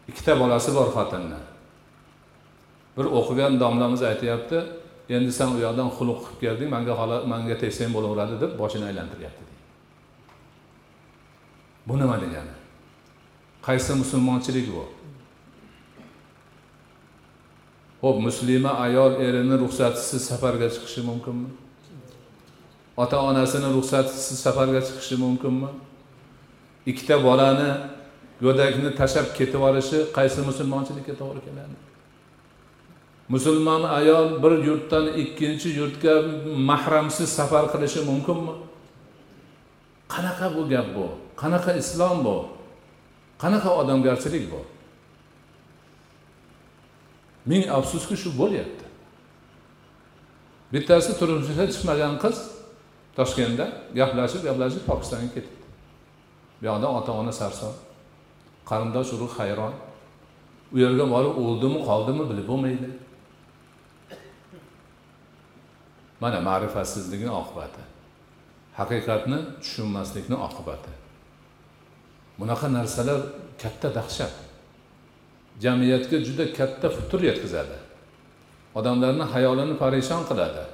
Ikkita 0.08 0.32
bolasi 0.40 0.74
bor 0.74 0.88
xotinni. 0.96 1.38
Bir 2.96 3.06
o'qigan 3.18 3.60
domlamiz 3.62 4.02
aytyapti 4.10 4.58
endi 5.16 5.32
san 5.38 5.48
u 5.56 5.58
yoqdan 5.66 5.88
xuluq 5.96 6.20
qilib 6.24 6.40
kelding 6.44 6.68
manga 6.76 6.94
holat 7.00 7.22
manga 7.32 7.54
tegsang 7.62 7.90
bo'laveradi 7.96 8.34
deb 8.42 8.52
boshini 8.60 8.84
aylantiryapti 8.90 9.46
bu 11.88 11.98
nima 11.98 12.16
degani? 12.20 12.54
Qaysi 13.62 13.94
musulmonchilik 13.94 14.68
bu? 14.74 14.84
Ho'p 18.00 18.20
muslima 18.20 18.72
ayol 18.86 19.12
erini 19.20 19.58
ruxsatisiz 19.58 20.22
safarga 20.30 20.68
chiqishi 20.74 21.02
mumkinmi? 21.10 21.48
Ota 22.96 23.22
onasini 23.22 23.68
ruxsatisiz 23.76 24.38
safarga 24.38 24.80
chiqishi 24.88 25.16
mumkinmi? 25.24 25.70
Ikkita 26.86 27.24
bolani 27.24 27.70
go'dakni 28.44 28.94
tashlab 29.00 29.26
ketib 29.38 29.54
yuborishi 29.54 29.98
qaysi 30.16 30.40
musulmonchilikka 30.48 31.14
to'g'ri 31.20 31.40
keladi? 31.46 31.76
Musulmon 33.28 33.82
ayol 33.82 34.42
bir 34.42 34.64
yurtdan 34.64 35.06
ikkinchi 35.22 35.68
yurtga 35.68 36.14
mahramsiz 36.70 37.28
safar 37.38 37.64
qilishi 37.72 38.00
mumkinmi? 38.10 38.54
Qanaqa 40.08 40.46
bu 40.56 40.68
gap 40.68 40.86
bu? 40.96 41.06
Qanaqa 41.36 41.72
islom 41.82 42.24
bu? 42.24 42.36
Qanaqa 43.42 43.70
odamgarchilik 43.80 44.44
bu? 44.52 44.60
Ming 47.46 47.70
afsuski 47.70 48.16
shu 48.16 48.30
bo'lyapti. 48.38 48.84
Bittasi 50.72 51.18
turmushga 51.18 51.64
chiqmagan 51.74 52.14
qiz 52.22 52.36
toshkentda 53.16 53.66
gaplashib 53.98 54.42
gaplashib 54.48 54.82
pokistonga 54.90 55.28
ketibdi. 55.34 55.64
Bu 56.58 56.66
yoqda 56.66 56.88
ota 56.98 57.12
ona 57.20 57.32
sarson 57.32 57.74
qarindosh 58.70 59.10
urug' 59.16 59.34
hayron. 59.38 59.74
U 60.74 60.76
yerga 60.84 61.04
borib 61.14 61.34
o'ldimi 61.44 61.78
qoldimi 61.88 62.24
bilib 62.30 62.46
bo'lmaydi. 62.50 62.88
Mana 66.20 66.40
ma'rifatsizlikni 66.48 67.32
oqibati. 67.40 67.82
Haqiqatni 68.78 69.38
tushunmaslikni 69.62 70.36
oqibati. 70.46 70.92
Bunaqa 72.38 72.68
narsalar 72.76 73.20
katta 73.62 73.88
dahshat. 73.98 74.34
Jamiyatga 75.64 76.16
juda 76.26 76.44
katta 76.58 76.88
futur 76.96 77.20
yetkazadi. 77.30 77.76
Odamlarni 78.78 79.24
hayolini 79.34 79.74
parishon 79.82 80.22
qiladi. 80.30 80.64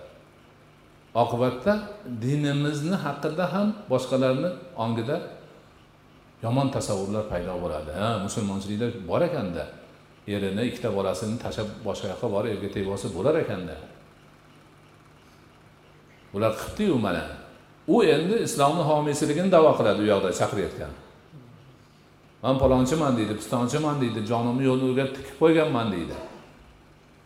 Oqibatda 1.22 1.72
dinimizni 2.24 2.96
haqida 3.04 3.44
ham 3.54 3.68
boshqalarni 3.92 4.50
ongida 4.84 5.16
yomon 6.44 6.68
tasavvurlar 6.76 7.24
paydo 7.32 7.54
bo'ladi. 7.64 7.90
Ha 8.00 8.08
musulmonchilikda 8.26 8.86
bor 9.10 9.22
ekanda. 9.28 9.64
Erini 10.34 10.62
ikkita 10.70 10.90
bolasini 10.98 11.36
tashlab 11.44 11.68
boshqa 11.88 12.06
yoqqa 12.12 12.28
borib 12.34 12.50
erga 12.54 12.68
tegib 12.74 12.90
olsa 12.94 13.08
bo'lar 13.16 13.34
ekanda. 13.44 13.76
Ular 16.34 16.52
qilibdiyu 16.58 16.98
mana. 16.98 17.24
U 17.88 18.04
endi 18.04 18.36
islomni 18.46 18.82
homiysiligini 18.90 19.52
davo 19.52 19.72
qiladi 19.78 20.02
u 20.02 20.06
yoqda 20.12 20.30
chaqirayotgan. 20.40 20.92
Man 22.42 22.58
palonchiman 22.58 23.16
deydi 23.18 23.34
pistonchiman 23.40 24.00
deydi 24.02 24.20
jonimni 24.30 24.64
yo'lni 24.70 24.84
o'rgatib 24.90 25.14
tikib 25.16 25.36
qo'yganman 25.42 25.92
deydi. 25.94 26.16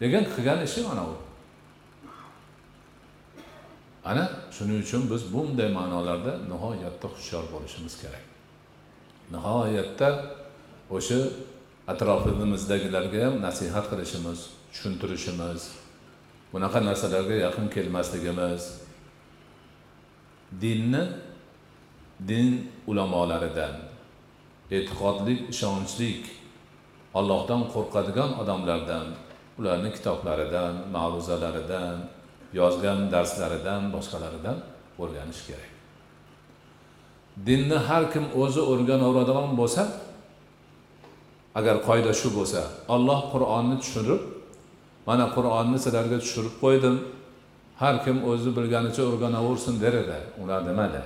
Lekin 0.00 0.24
qilgan 0.34 0.60
ishi 0.68 0.80
mana 0.88 1.02
u. 1.12 1.14
Ana 4.10 4.24
shuning 4.56 4.78
uchun 4.84 5.02
biz 5.10 5.22
bunday 5.34 5.68
ma'nolarda 5.78 6.32
nihoyatda 6.52 7.06
hushyor 7.14 7.44
bo'lishimiz 7.52 7.94
kerak. 8.02 8.24
Nihoyatda 9.34 10.08
o'sha 10.96 11.18
atrofimizdagilarga 11.92 13.18
ham 13.26 13.34
nasihat 13.46 13.86
qilishimiz 13.90 14.40
tushuntirishimiz 14.72 15.60
bunaqa 16.52 16.78
narsalarga 16.88 17.36
yaqin 17.46 17.66
kelmasligimiz 17.74 18.62
dinni 20.62 21.02
din 22.28 22.70
ulamolaridan 22.86 23.74
e'tiqodlik 24.70 25.40
ishonchlik 25.52 26.22
allohdan 27.18 27.62
qo'rqadigan 27.74 28.30
odamlardan 28.42 29.06
ularni 29.58 29.90
kitoblaridan 29.96 30.74
ma'ruzalaridan 30.94 31.96
yozgan 32.60 32.98
darslaridan 33.12 33.82
boshqalaridan 33.94 34.56
o'rganish 35.02 35.42
kerak. 35.48 35.70
Dinni 37.46 37.78
har 37.88 38.04
kim 38.12 38.24
o'zi 38.42 38.62
o'rganaveradigan 38.72 39.50
bo'lsa 39.60 39.82
agar 41.58 41.76
qoida 41.88 42.12
shu 42.20 42.28
bo'lsa 42.38 42.62
olloh 42.94 43.20
qur'onni 43.32 43.76
tushirib 43.82 44.22
mana 45.08 45.26
qur'onni 45.36 45.78
sizlarga 45.84 46.16
tushirib 46.24 46.54
qo'ydim. 46.64 46.96
Har 47.80 48.04
kim 48.04 48.24
o'zi 48.30 48.50
bilganicha 48.56 49.02
o'rganaversin 49.10 49.80
der 49.80 49.94
edi. 50.02 50.18
Ular 50.42 50.60
demadi. 50.68 51.02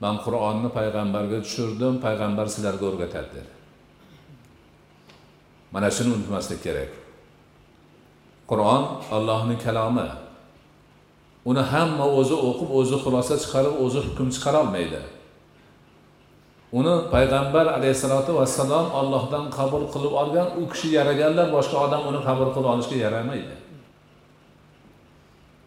Man 0.00 0.16
qur'onni 0.24 0.68
payg'ambarga 0.78 1.38
tushirdim 1.46 1.94
payg'ambar 2.06 2.46
sizlarga 2.54 2.84
o'rgatadi 2.90 3.30
dedi. 3.36 3.52
Mana 5.72 5.88
shuni 5.96 6.10
unutmaslik 6.16 6.60
kerak. 6.66 6.90
Qur'on 8.50 8.82
allohni 9.16 9.56
kalomi. 9.64 10.08
Uni 11.50 11.62
hamma 11.72 12.06
o'zi 12.18 12.36
o'qib 12.48 12.70
o'zi 12.80 12.96
xulosa 13.04 13.34
chiqarib 13.42 13.74
o'zi 13.84 14.00
hukm 14.06 14.28
chiqarolmaydi 14.34 15.02
uni 16.72 16.94
payg'ambar 17.12 17.66
alayhissalotu 17.76 18.34
vassalom 18.38 18.86
ollohdan 19.00 19.44
qabul 19.58 19.84
qilib 19.92 20.12
olgan 20.22 20.48
u 20.60 20.68
kishi 20.72 20.88
yaraganlar 20.98 21.46
boshqa 21.56 21.76
odam 21.86 22.02
uni 22.10 22.20
qabul 22.28 22.48
qilib 22.54 22.68
olishga 22.74 22.96
yaramaydi. 23.06 23.54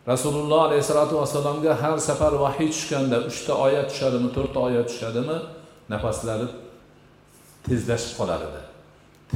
Rasululloh 0.08 0.62
alayhissalotu 0.68 1.16
vassalomga 1.22 1.74
har 1.82 1.98
safar 1.98 2.34
vahiy 2.34 2.70
tushganda 2.76 3.18
uchta 3.30 3.54
oyat 3.66 3.88
tushadimi 3.92 4.30
to'rtta 4.36 4.60
oyat 4.68 4.88
tushadimi? 4.92 5.38
Nafaslari 5.90 6.48
tezlashib 7.68 8.14
qolar 8.20 8.42
edi 8.50 8.62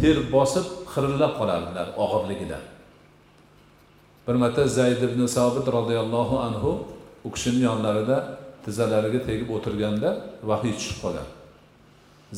ter 0.01 0.17
bosib 0.36 0.65
xirillab 0.93 1.34
qolardilar 1.39 1.88
og'irligidan. 2.04 2.63
Bir 4.28 4.36
marta 4.43 4.67
zayd 4.67 5.01
ibn 5.08 5.21
sobit 5.38 5.67
roziyallohu 5.78 6.36
anhu 6.47 6.71
u 7.25 7.30
kishini 7.36 7.62
yonlarida 7.69 8.17
tizzalariga 8.65 9.19
tegib 9.28 9.49
o'tirganda 9.56 10.10
vahiy 10.49 10.73
tushib 10.80 10.97
qolgan 11.04 11.28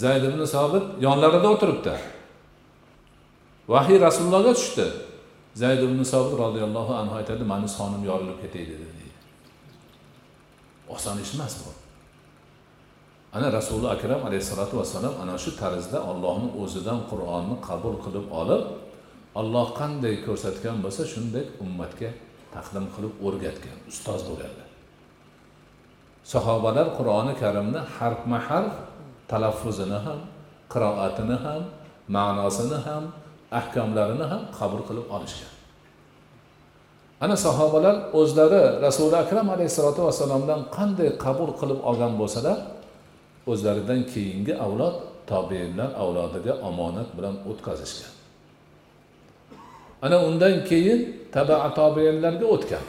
zayd 0.03 0.23
ibn 0.29 0.41
sobit 0.55 0.85
yonlarida 1.05 1.47
o'tiribdi. 1.55 1.93
Vahiy 3.73 3.97
rasulullohga 4.07 4.53
tushdi. 4.59 4.85
Zayd 5.61 5.81
ibn 5.87 5.99
sobir 6.13 6.37
roziyallohu 6.45 6.93
anhu 7.01 7.13
aytadi 7.19 7.43
mani 7.51 7.67
sonim 7.77 8.01
yorilib 8.09 8.37
ketay 8.43 8.63
dedi 8.71 8.85
deydi. 8.97 9.17
Oson 10.95 11.17
ish 11.23 11.33
emas 11.35 11.53
bu. 11.61 11.71
Ana 13.35 13.47
rasuli 13.57 13.87
akram 13.95 14.21
alayhissalotu 14.27 14.73
vassalom 14.79 15.13
ana 15.23 15.35
shu 15.43 15.51
tarzda 15.61 15.97
ollohni 16.11 16.49
o'zidan 16.61 16.99
qur'onni 17.11 17.55
qabul 17.69 17.95
qilib 18.05 18.25
olib 18.41 18.63
olloh 19.39 19.67
qanday 19.79 20.15
ko'rsatgan 20.25 20.77
bo'lsa 20.83 21.03
shunday 21.13 21.43
ummatga 21.63 22.09
taqdim 22.55 22.85
qilib 22.95 23.13
o'rgatgan 23.25 23.77
ustoz 23.91 24.21
bo'lganlar 24.29 24.67
sahobalar 26.33 26.87
qur'oni 26.97 27.33
karimni 27.41 27.81
harfma 27.97 28.39
harf 28.49 28.75
talaffuzini 29.31 29.99
ham 30.05 30.19
qiroatini 30.73 31.37
ham 31.45 31.61
ma'nosini 32.15 32.79
ham 32.87 33.03
ahkomlarini 33.60 34.25
ham 34.31 34.41
qabul 34.60 34.81
qilib 34.88 35.07
olishgan. 35.15 35.53
Ana 37.21 37.36
sahobalar 37.45 37.95
o'zlari 38.19 38.62
rasuli 38.86 39.15
akram 39.23 39.47
alayhissalotu 39.55 40.01
vassalomdan 40.07 40.62
qanday 40.77 41.10
qabul 41.25 41.51
qilib 41.60 41.79
olgan 41.89 42.13
bo'lsalar 42.21 42.57
o'zlaridan 43.51 44.01
keyingi 44.13 44.53
avlod 44.65 44.95
tobeinlar 45.31 45.89
avlodiga 46.03 46.53
omonat 46.69 47.10
bilan 47.17 47.36
o'tkazishgan. 47.49 48.13
Ana 50.05 50.17
undan 50.27 50.55
keyin 50.69 50.99
tabaa 51.36 51.67
tobeinlarga 51.79 52.45
o'tgan. 52.55 52.86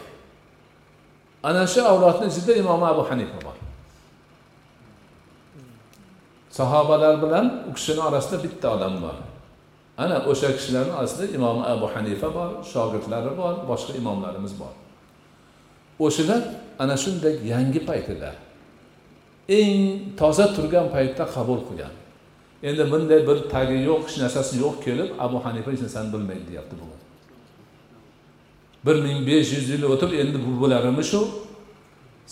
Ana 1.49 1.62
shu 1.73 1.81
avlodni 1.92 2.27
ichida 2.33 2.53
imom 2.62 2.83
abu 2.92 3.03
hanifa 3.11 3.38
bor. 3.47 3.57
Sahobalar 6.59 7.14
bilan 7.25 7.47
u 7.68 7.71
kishini 7.77 8.01
orasida 8.09 8.37
bitta 8.44 8.66
odam 8.77 8.94
bor. 9.05 9.16
Ana 9.99 10.17
o'sha 10.31 10.49
kishilarni 10.57 10.93
orasida 10.99 11.25
imom 11.37 11.59
abu 11.73 11.87
hanifa 11.95 12.29
bor 12.39 12.51
shogirdlari 12.73 13.33
bor 13.41 13.55
boshqa 13.71 13.93
imomlarimiz 14.01 14.53
bor. 14.61 14.73
O'shalar 16.07 16.43
ana 16.83 16.97
shunday 17.05 17.35
yangi 17.53 17.81
paytida 17.89 18.31
eng 19.59 19.75
toza 20.21 20.47
turgan 20.57 20.87
paytda 20.95 21.25
qabul 21.35 21.61
qilgan. 21.69 21.95
Endi 22.69 22.85
bunday 22.93 23.21
bir 23.29 23.39
tagi 23.55 23.77
yo'q 23.91 24.03
hech 24.07 24.17
narsasi 24.23 24.55
yo'q 24.65 24.77
kelib 24.87 25.11
abu 25.27 25.37
hanifa 25.45 25.69
hech 25.73 25.83
narsani 25.87 26.09
bilmaydi 26.15 26.45
deyapti 26.51 26.75
bugun 26.81 27.01
bir 28.87 28.97
ming 29.03 29.27
besh 29.27 29.53
yuz 29.57 29.69
yil 29.73 29.83
o'tib 29.93 30.13
endi 30.23 30.39
bu 30.47 30.53
bo'ladimi 30.63 31.05
shu? 31.11 31.21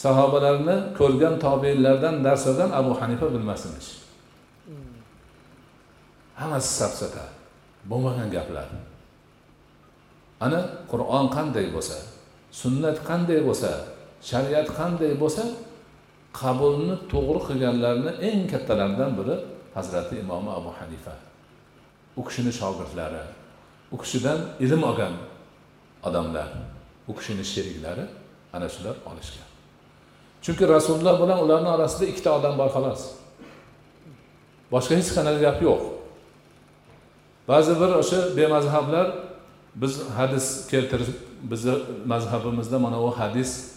Sahobalarni 0.05 0.77
ko'rgan 0.99 1.35
tobeinlardan 1.45 2.25
dars 2.25 2.47
olgan 2.51 2.71
abu 2.81 2.93
hanifa 3.01 3.27
bilmasin 3.35 3.73
ish. 3.81 3.91
Hammasi 6.41 6.71
safsata 6.81 7.36
bo'lmagan 7.91 8.29
gaplar. 8.37 8.69
Ana 10.45 10.61
qur'on 10.91 11.27
qanday 11.37 11.67
bo'lsa 11.77 11.97
sunnat 12.63 12.99
qanday 13.09 13.41
bo'lsa 13.49 13.71
shariat 14.31 14.69
qanday 14.79 15.13
bo'lsa 15.23 15.45
qabulni 16.41 16.95
to'g'ri 17.13 17.41
qilganlarni 17.49 18.11
eng 18.29 18.41
kattalaridan 18.53 19.13
biri 19.19 19.37
hazrati 19.77 20.15
imomi 20.23 20.51
abu 20.59 20.71
hanifa. 20.79 21.15
U 22.19 22.23
kishini 22.27 22.53
shogirdlari 22.61 23.25
u 23.95 23.97
kishidan 24.03 24.39
ilm 24.65 24.83
olgan 24.91 25.15
odamlar 26.09 26.49
u 27.09 27.13
kishini 27.19 27.45
sheriklari 27.53 28.05
ana 28.53 28.69
shular 28.75 28.97
olishgan. 29.11 29.49
Chunki 30.45 30.65
rasululloh 30.69 31.17
bilan 31.23 31.39
ularni 31.45 31.69
orasida 31.77 32.05
ikkita 32.13 32.31
odam 32.39 32.55
bor 32.61 32.69
xolos. 32.77 33.03
Boshqa 34.73 34.95
hech 34.99 35.11
qanaqa 35.17 35.41
gap 35.47 35.59
yo'q. 35.67 35.96
Ba'zi 37.49 37.81
bir 37.81 37.91
o'sha 38.01 38.37
bemazhablar 38.37 39.09
biz 39.75 40.03
hadis 40.17 40.67
keltirib 40.71 41.07
bizni 41.43 41.75
mazhabimizda 42.07 42.79
mana 42.79 42.99
bu 42.99 43.19
hadis 43.19 43.77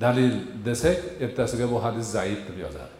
dalil 0.00 0.34
desak 0.64 0.96
ertasiga 1.20 1.70
bu 1.70 1.84
hadis 1.84 2.06
zaif 2.06 2.48
deb 2.48 2.58
yozadi. 2.58 2.96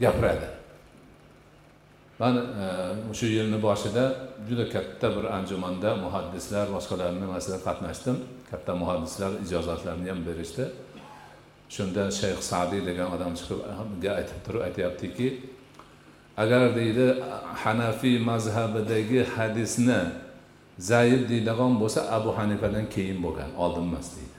Gapiradi. 0.00 0.48
Man 2.18 2.36
e, 2.36 2.42
o'sha 3.10 3.26
yilni 3.26 3.62
boshida 3.62 4.04
juda 4.48 4.68
katta 4.74 5.16
bir 5.16 5.24
anjumanda 5.36 5.96
muhaddislar 5.96 6.66
boshqalarni 6.76 7.20
nimasida 7.20 7.58
qatnashdim 7.66 8.16
katta 8.50 8.72
muhaddislar 8.82 9.30
ijozatlarini 9.46 10.08
ham 10.10 10.20
berishdi. 10.28 10.64
Shunda 11.74 12.10
shayx 12.20 12.40
sadiy 12.50 12.82
degan 12.88 13.08
odam 13.16 13.32
chiqib 13.38 13.60
aytib 14.18 14.38
turib 14.46 14.62
aytyaptiki 14.68 15.26
agar 16.36 16.76
deydi 16.76 17.22
hanafiy 17.64 18.18
mazhabidagi 18.18 19.20
hadisni 19.36 20.00
zaif 20.78 21.28
deydigan 21.28 21.72
bo'lsa 21.80 22.00
abu 22.16 22.30
hanifadan 22.38 22.86
keyin 22.94 23.18
bo'lgan 23.22 23.50
oldin 23.58 23.84
emas 23.90 24.08
deydi. 24.16 24.38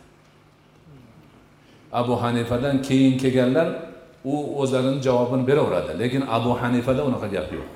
Abu 1.94 2.22
hanifadan 2.22 2.82
keyin 2.82 3.18
kelganlar 3.18 3.68
u 4.26 4.62
o'zlarini 4.62 5.02
javobini 5.02 5.48
beraveradi 5.48 6.00
lekin 6.00 6.24
abu 6.38 6.52
hanifada 6.62 7.02
unaqa 7.10 7.28
gap 7.28 7.50
yo'q. 7.54 7.70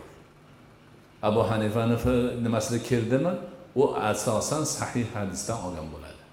Abu 1.23 1.41
hanifani 1.49 1.95
nimasida 2.43 2.83
keldimi? 2.83 3.33
U 3.75 3.95
asosan 3.95 4.63
sahih 4.63 5.05
hadisdan 5.13 5.57
olgan 5.65 5.87
bo'ladi. 5.93 6.23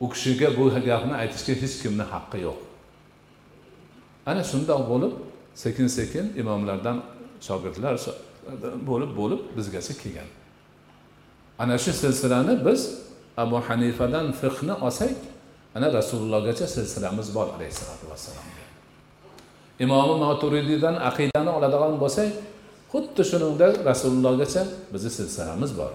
U 0.00 0.08
kishiga 0.12 0.48
bu 0.56 0.64
gapni 0.88 1.14
aytishga 1.22 1.52
hech 1.62 1.74
kimni 1.82 2.04
haqqi 2.12 2.38
yo'q. 2.46 2.58
Ana 4.26 4.42
shundoq 4.50 4.82
bo'lib 4.90 5.12
sekin 5.62 5.88
sekin 5.98 6.26
imomlardan 6.40 6.98
shogirdlar 7.46 7.94
bo'lib 8.88 9.10
bo'lib 9.20 9.40
bizgacha 9.56 9.94
kelgan. 10.02 10.28
Ana 11.62 11.76
shu 11.84 11.92
silsilani 12.02 12.54
biz 12.66 12.80
abu 13.42 13.56
hanifadan 13.68 14.26
fiqni 14.40 14.74
olsak 14.86 15.16
ana 15.76 15.88
rasulullohgacha 15.98 16.66
silsilamiz 16.76 17.28
bor 17.36 17.46
alayhissalotu 17.56 18.04
vassalom 18.10 18.46
imomi 19.84 20.14
moturidiydan 20.24 20.96
aqidani 21.08 21.50
oladigan 21.56 21.94
bo'lsak 22.02 22.30
xuddi 22.92 23.22
shuningdek 23.30 23.74
rasulullohgacha 23.90 24.62
bizni 24.92 25.10
silsilamiz 25.18 25.72
bor. 25.80 25.92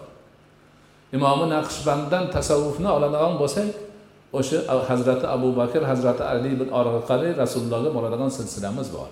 Imomi 1.17 1.45
naqshbanddan 1.55 2.23
tasavvufni 2.35 2.89
oladigan 2.97 3.33
bo'lsak 3.41 3.69
o'sha 4.39 4.57
hazrati 4.89 5.25
abu 5.35 5.49
bakr 5.59 5.81
hazrati 5.91 6.23
ali 6.33 6.49
ibn 6.55 6.67
orqali 6.79 7.29
rasulullohga 7.41 7.89
boradigan 7.97 8.29
silsilamiz 8.37 8.87
bor. 8.97 9.09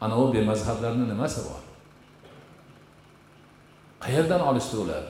Ana 0.00 0.14
u 0.22 0.32
bemazhablarni 0.34 1.04
nimasi 1.12 1.40
bor 1.46 1.62
qayerdan 4.04 4.40
olishdi 4.50 4.76
ular? 4.76 5.04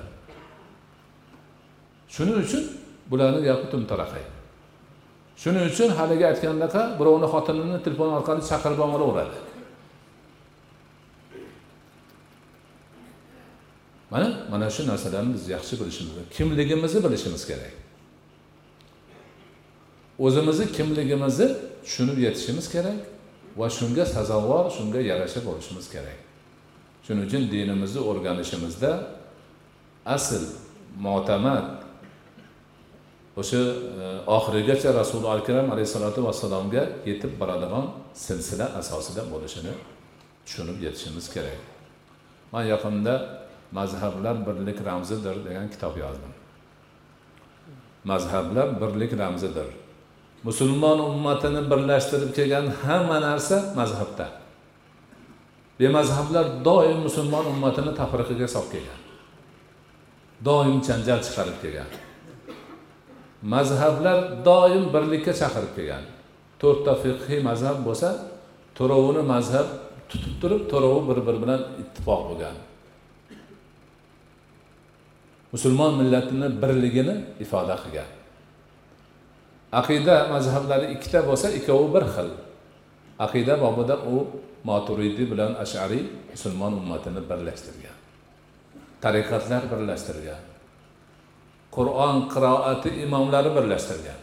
Shuning 2.14 2.36
uchun 2.44 2.64
bularni 3.10 3.40
gapi 3.48 3.66
tumtaraqay 3.72 4.24
shuning 5.42 5.64
uchun 5.70 5.88
haligi 5.98 6.24
aytgandaqa 6.30 6.82
birovni 6.98 7.28
xotinini 7.34 7.78
telefon 7.86 8.10
orqali 8.18 8.42
chaqirib 8.50 8.80
olaveradi 8.86 9.38
mana 14.10 14.28
mana 14.50 14.70
shu 14.70 14.82
narsalarni 14.86 15.34
biz 15.34 15.44
yaxshi 15.48 15.74
bilishimiz 15.80 16.12
kerak 16.14 16.30
kimligimizni 16.36 17.00
bilishimiz 17.04 17.46
kerak. 17.50 17.72
O'zimizni 20.18 20.72
kimligimizni 20.72 21.48
tushunib 21.84 22.18
yetishimiz 22.18 22.66
kerak. 22.74 22.98
Va 23.58 23.66
shunga 23.78 24.04
sazovor 24.06 24.70
shunga 24.76 25.00
yarasha 25.10 25.40
bo'lishimiz 25.48 25.86
kerak. 25.94 26.18
Shuning 27.04 27.24
uchun 27.28 27.42
dinimizni 27.54 28.00
o'rganishimizda 28.10 28.90
asl 30.16 30.42
mo'tamad 31.06 31.66
o'sha 33.40 33.60
e, 34.02 34.04
oxirigacha 34.36 34.90
rasuli 35.00 35.28
akram 35.36 35.66
alayhissalotu 35.74 36.20
vassalomga 36.28 36.82
yetib 37.08 37.32
boradigan 37.40 37.84
silsila 38.24 38.66
asosida 38.80 39.22
bo'lishini 39.32 39.72
tushunib 40.46 40.78
yetishimiz 40.86 41.26
kerak. 41.34 41.60
Man 42.52 42.64
yaqinda 42.74 43.14
mazhablar 43.78 44.36
birlik 44.46 44.78
ramzidir 44.88 45.36
degan 45.46 45.66
kitob 45.74 45.94
yozdim. 46.04 46.32
Mazhablar 48.04 48.68
birlik 48.82 49.12
ramzidir. 49.22 49.68
Musulmon 50.44 50.98
ummatini 51.10 51.62
birlashtirib 51.70 52.30
kelgan 52.38 52.66
hamma 52.82 53.18
narsa 53.26 53.56
mazhabda. 53.78 54.26
Bemazhablar 55.80 56.46
doim 56.64 56.98
musulmon 57.06 57.44
ummatini 57.52 57.92
tafriqiga 58.00 58.48
solib 58.54 58.70
kelgan. 58.74 59.00
Doim 60.48 60.76
janjal 60.88 61.20
chiqarib 61.26 61.56
kelgan. 61.62 61.90
Mazhablar 63.54 64.18
doim 64.48 64.84
birlikka 64.94 65.32
chaqirib 65.40 65.72
kelgan. 65.76 66.04
To'rtta 66.60 66.92
fiqhiy 67.02 67.40
mazhab 67.50 67.78
bo'lsa 67.86 68.08
to'rovini 68.78 69.22
mazhab 69.34 69.68
tutib 70.10 70.34
turib 70.42 70.62
to'rovi 70.72 71.00
bir 71.08 71.18
biri 71.26 71.38
bilan 71.44 71.60
ittifoq 71.82 72.20
bo'lgan. 72.28 72.56
Musulmon 75.52 75.92
millatini 76.00 76.48
birligini 76.62 77.14
ifoda 77.44 77.76
qilgan. 77.82 78.10
Aqida 79.72 80.16
mazhablari 80.34 80.86
ikkita 80.94 81.20
bo'lsa 81.28 81.50
ikkovi 81.58 81.88
bir 81.94 82.04
xil. 82.14 82.30
Aqida 83.24 83.54
bobida 83.64 83.96
u 84.14 84.16
moturidiy 84.64 85.26
bilan 85.32 85.52
ashariy 85.64 86.04
musulmon 86.32 86.72
ummatini 86.80 87.22
birlashtirgan. 87.30 87.96
Tariqatlar 89.04 89.62
birlashtirgan. 89.72 90.42
Qur'on 91.76 92.16
qiroati 92.32 92.90
imomlari 93.04 93.50
birlashtirgan. 93.56 94.20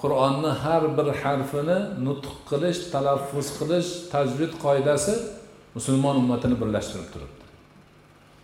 Qur'onni 0.00 0.52
har 0.64 0.82
bir 0.98 1.08
harfini 1.22 1.78
nutq 2.06 2.34
qilish 2.50 2.80
talaffuz 2.92 3.48
qilish 3.58 3.90
tajvid 4.12 4.52
qoidasi 4.64 5.14
musulmon 5.76 6.16
ummatini 6.22 6.56
birlashtirib 6.62 7.08
turibdi. 7.14 7.44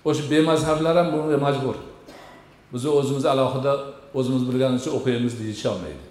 O'sha 0.08 0.22
bemazhablar 0.32 0.94
ham 1.00 1.08
bunga 1.14 1.38
majbur. 1.46 1.76
Bizni 2.72 2.90
o'zimiz 2.98 3.24
alohida 3.32 3.72
o'zimiz 4.14 4.42
bilganicha 4.48 4.90
o'qiymiz 4.98 5.34
deyisholmaydi 5.40 6.08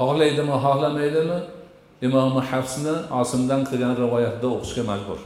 xohlaydimi 0.00 0.56
xohlamaydimi? 0.64 1.38
Imom 2.06 2.32
hafsni 2.50 2.94
osimdan 3.20 3.60
qilgan 3.70 3.94
rivoyatda 4.02 4.46
o'qishga 4.56 4.82
majbur. 4.90 5.20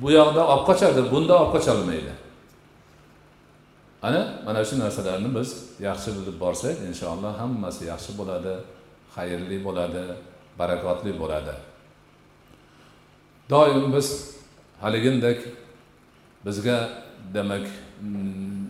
Bu 0.00 0.08
yoqda 0.18 0.42
olib 0.52 0.64
qochadi 0.68 1.02
bunda 1.12 1.34
olib 1.40 1.52
qocholmaydi. 1.56 2.12
Ana 4.06 4.22
mana 4.46 4.60
shu 4.68 4.74
narsalarni 4.82 5.30
biz 5.38 5.48
yaxshi 5.88 6.10
bilib 6.16 6.36
borsak 6.44 6.76
inshaalloh 6.88 7.32
hammasi 7.42 7.82
yaxshi 7.92 8.10
bo'ladi 8.20 8.54
xayrli 9.16 9.58
bo'ladi 9.66 10.02
barakotli 10.60 11.12
bo'ladi. 11.22 11.54
Doim 13.52 13.84
biz 13.96 14.08
haligindek 14.82 15.38
bizga 16.46 16.78
demak 17.34 17.66
mm, 18.02 18.66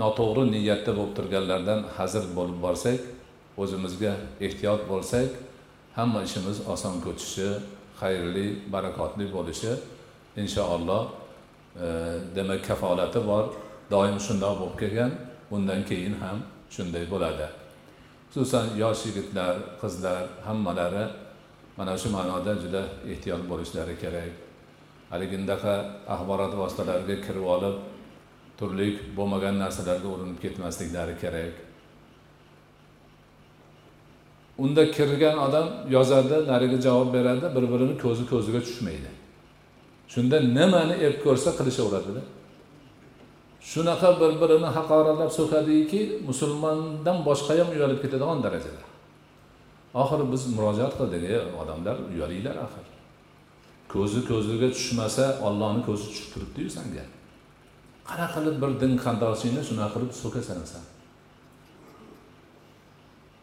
noto'g'ri 0.00 0.44
niyatda 0.54 0.92
bo'lib 0.98 1.12
turganlardan 1.18 1.80
hazir 1.96 2.24
bo'lib 2.36 2.58
borsak 2.66 3.00
o'zimizga 3.62 4.12
ehtiyot 4.46 4.82
bo'lsak 4.90 5.28
hamma 5.98 6.20
ishimiz 6.28 6.58
oson 6.74 6.94
ko'chishi 7.06 7.48
xayrli 8.00 8.46
barakotli 8.72 9.26
bo'lishi 9.36 9.72
inshaalloh 10.42 11.04
e, 11.84 11.86
demak 12.36 12.64
kafolati 12.68 13.20
bor. 13.26 13.44
Doim 13.90 14.18
shundoq 14.26 14.54
bo'lib 14.60 14.76
kelgan 14.82 15.12
bundan 15.50 15.80
keyin 15.90 16.14
ham 16.22 16.38
shunday 16.74 17.04
bo'ladi. 17.12 17.48
Xususan 18.32 18.66
yosh 18.82 19.00
yigitlar 19.06 19.54
qizlar 19.82 20.22
hammalari 20.46 21.06
mana 21.76 21.94
shu 22.00 22.08
ma'noda 22.16 22.52
juda 22.62 22.82
ehtiyot 23.12 23.42
bo'lishlari 23.50 23.94
kerak. 24.02 24.45
Haligindaqa 25.10 25.74
axborot 26.14 26.52
vositalariga 26.62 27.16
kirib 27.26 27.46
olib 27.56 27.76
turli 28.58 28.88
bo'lmagan 29.16 29.54
narsalarga 29.62 30.08
urinib 30.14 30.38
ketmasliklari 30.44 31.14
kerak. 31.22 31.54
Unda 34.64 34.82
kirgan 34.96 35.36
odam 35.46 35.66
yozadi 35.96 36.36
narigi 36.50 36.78
javob 36.86 37.08
beradi 37.16 37.46
bir 37.56 37.64
birini 37.72 37.94
ko'zi 38.04 38.24
ko'ziga 38.32 38.60
tushmaydi. 38.66 39.10
Shunda 40.12 40.36
nimani 40.58 40.96
ep 41.06 41.14
ko'rsa 41.24 41.50
qilishaveradida. 41.58 42.22
Shunaqa 43.70 44.10
bir 44.20 44.32
birini 44.42 44.68
haqoratlab 44.76 45.30
so'kadiki 45.38 46.00
musulmondan 46.28 47.18
boshqa 47.28 47.52
ham 47.58 47.68
uyalib 47.76 47.98
ketadigan 48.04 48.38
darajada. 48.46 48.82
Oxiri 50.02 50.24
biz 50.32 50.42
murojaat 50.56 50.94
qildik 50.98 51.22
ey 51.30 51.38
odamlar 51.60 51.96
uyalinglar 52.12 52.56
axir. 52.66 52.95
Ko'zi 53.92 54.20
ko'ziga 54.30 54.68
tushmasa 54.76 55.24
ollohni 55.46 55.80
ko'zi 55.88 56.04
tushib 56.10 56.28
turibdiyu 56.34 56.70
sanga 56.78 57.04
qanaqa 58.08 58.32
qilib 58.34 58.56
bir 58.62 58.70
din 58.82 58.92
qandoshingni 59.04 59.62
shunaqa 59.68 59.92
qilib 59.94 60.12
so'kasan 60.22 60.60
san 60.72 60.84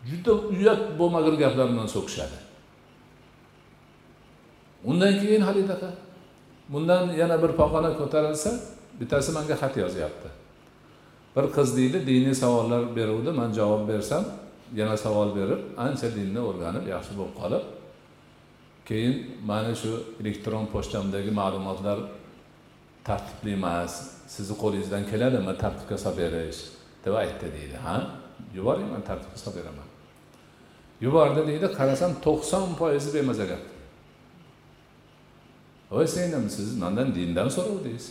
juda 0.10 0.34
uyat 0.52 0.82
bo'lmag'ur 1.00 1.36
gaplar 1.44 1.68
bilan 1.72 1.88
so'kishadi. 1.96 2.38
Undan 4.90 5.14
keyin 5.22 5.42
halidaqa 5.48 5.90
bundan 6.74 7.04
yana 7.22 7.36
bir 7.44 7.52
pog'ona 7.60 7.92
ko'tarilsa 8.00 8.52
bittasi 9.00 9.32
manga 9.38 9.56
xat 9.62 9.74
yozyapti. 9.84 10.30
Bir 11.36 11.46
qiz 11.56 11.70
deydi 11.78 11.98
diniy 12.10 12.36
savollar 12.44 12.82
beruvdi 12.98 13.32
man 13.40 13.50
javob 13.60 13.84
bersam 13.92 14.24
yana 14.80 14.96
savol 14.98 15.30
berib 15.38 15.62
ancha 15.86 16.08
dinni 16.18 16.42
o'rganib 16.50 16.86
yaxshi 16.94 17.14
bo'lib 17.20 17.36
qolib 17.42 17.64
keyin 18.88 19.14
mani 19.46 19.76
shu 19.82 19.92
elektron 20.22 20.66
pochtamdagi 20.74 21.32
ma'lumotlar 21.32 22.00
tartibli 23.08 23.52
emas. 23.60 23.94
Sizni 24.34 24.56
qo'lingizdan 24.64 25.04
keladimi 25.12 25.54
tartibga 25.64 25.98
solib 26.04 26.18
berish 26.22 26.62
deb 27.06 27.14
aytdi 27.24 27.48
deydi 27.58 27.78
ha? 27.86 27.96
Yuboring 28.58 28.90
man 28.94 29.02
tartibga 29.10 29.38
solib 29.44 29.58
beraman. 29.60 29.88
Yubordi 31.04 31.42
deydi 31.50 31.68
qarasam 31.78 32.12
to'qson 32.26 32.76
foizi 32.80 33.10
bemaza 33.16 33.46
gap 33.52 33.64
voy 35.94 36.08
sen 36.08 36.48
siz? 36.48 36.78
Mandan 36.78 37.16
dindan 37.16 37.50
so'rovdingiz 37.56 38.06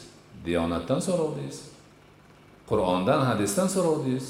diyonatdan 0.45 1.01
so'rovdingiz 1.07 1.59
qur'ondan 2.71 3.21
hadisdan 3.31 3.69
so'rovdingiz 3.75 4.27